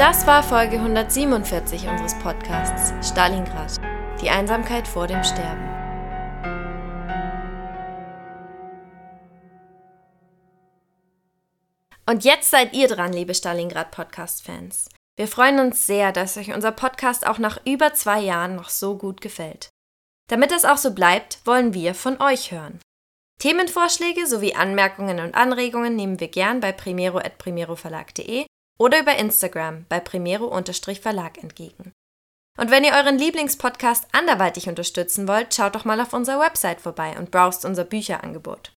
Das 0.00 0.26
war 0.26 0.42
Folge 0.42 0.76
147 0.76 1.86
unseres 1.86 2.18
Podcasts 2.20 3.06
Stalingrad. 3.06 3.76
Die 4.22 4.30
Einsamkeit 4.30 4.88
vor 4.88 5.06
dem 5.06 5.22
Sterben. 5.22 5.68
Und 12.06 12.24
jetzt 12.24 12.48
seid 12.48 12.72
ihr 12.72 12.88
dran, 12.88 13.12
liebe 13.12 13.34
Stalingrad 13.34 13.90
Podcast-Fans. 13.90 14.88
Wir 15.16 15.28
freuen 15.28 15.60
uns 15.60 15.86
sehr, 15.86 16.12
dass 16.12 16.38
euch 16.38 16.54
unser 16.54 16.72
Podcast 16.72 17.26
auch 17.26 17.36
nach 17.36 17.60
über 17.66 17.92
zwei 17.92 18.20
Jahren 18.20 18.56
noch 18.56 18.70
so 18.70 18.96
gut 18.96 19.20
gefällt. 19.20 19.68
Damit 20.30 20.50
es 20.50 20.64
auch 20.64 20.78
so 20.78 20.94
bleibt, 20.94 21.40
wollen 21.44 21.74
wir 21.74 21.94
von 21.94 22.18
euch 22.22 22.52
hören. 22.52 22.80
Themenvorschläge 23.38 24.26
sowie 24.26 24.54
Anmerkungen 24.54 25.20
und 25.20 25.34
Anregungen 25.34 25.94
nehmen 25.94 26.20
wir 26.20 26.28
gern 26.28 26.60
bei 26.60 26.72
primero.primeroverlag.de 26.72 28.46
oder 28.80 29.00
über 29.00 29.16
Instagram 29.16 29.84
bei 29.88 30.00
Primero-Verlag 30.00 31.42
entgegen. 31.42 31.92
Und 32.58 32.70
wenn 32.70 32.82
ihr 32.82 32.92
euren 32.92 33.18
Lieblingspodcast 33.18 34.08
anderweitig 34.12 34.68
unterstützen 34.68 35.28
wollt, 35.28 35.54
schaut 35.54 35.74
doch 35.74 35.84
mal 35.84 36.00
auf 36.00 36.12
unserer 36.14 36.40
Website 36.40 36.80
vorbei 36.80 37.16
und 37.18 37.30
browst 37.30 37.64
unser 37.64 37.84
Bücherangebot. 37.84 38.72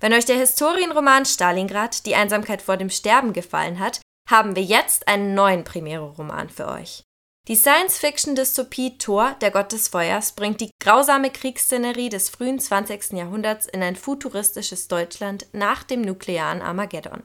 Wenn 0.00 0.12
euch 0.12 0.24
der 0.24 0.36
Historienroman 0.36 1.26
Stalingrad, 1.26 2.06
die 2.06 2.14
Einsamkeit 2.14 2.62
vor 2.62 2.76
dem 2.76 2.90
Sterben 2.90 3.32
gefallen 3.32 3.78
hat, 3.78 4.00
haben 4.28 4.56
wir 4.56 4.62
jetzt 4.62 5.08
einen 5.08 5.34
neuen 5.34 5.64
Primero-Roman 5.64 6.48
für 6.48 6.68
euch. 6.68 7.02
Die 7.48 7.56
Science-Fiction-Dystopie 7.56 8.98
Thor, 8.98 9.34
der 9.40 9.50
Gott 9.50 9.72
des 9.72 9.88
Feuers, 9.88 10.32
bringt 10.32 10.60
die 10.60 10.70
grausame 10.80 11.30
Kriegsszenerie 11.30 12.08
des 12.08 12.30
frühen 12.30 12.60
20. 12.60 13.12
Jahrhunderts 13.12 13.66
in 13.66 13.82
ein 13.82 13.96
futuristisches 13.96 14.88
Deutschland 14.88 15.46
nach 15.52 15.82
dem 15.82 16.02
nuklearen 16.02 16.62
Armageddon. 16.62 17.24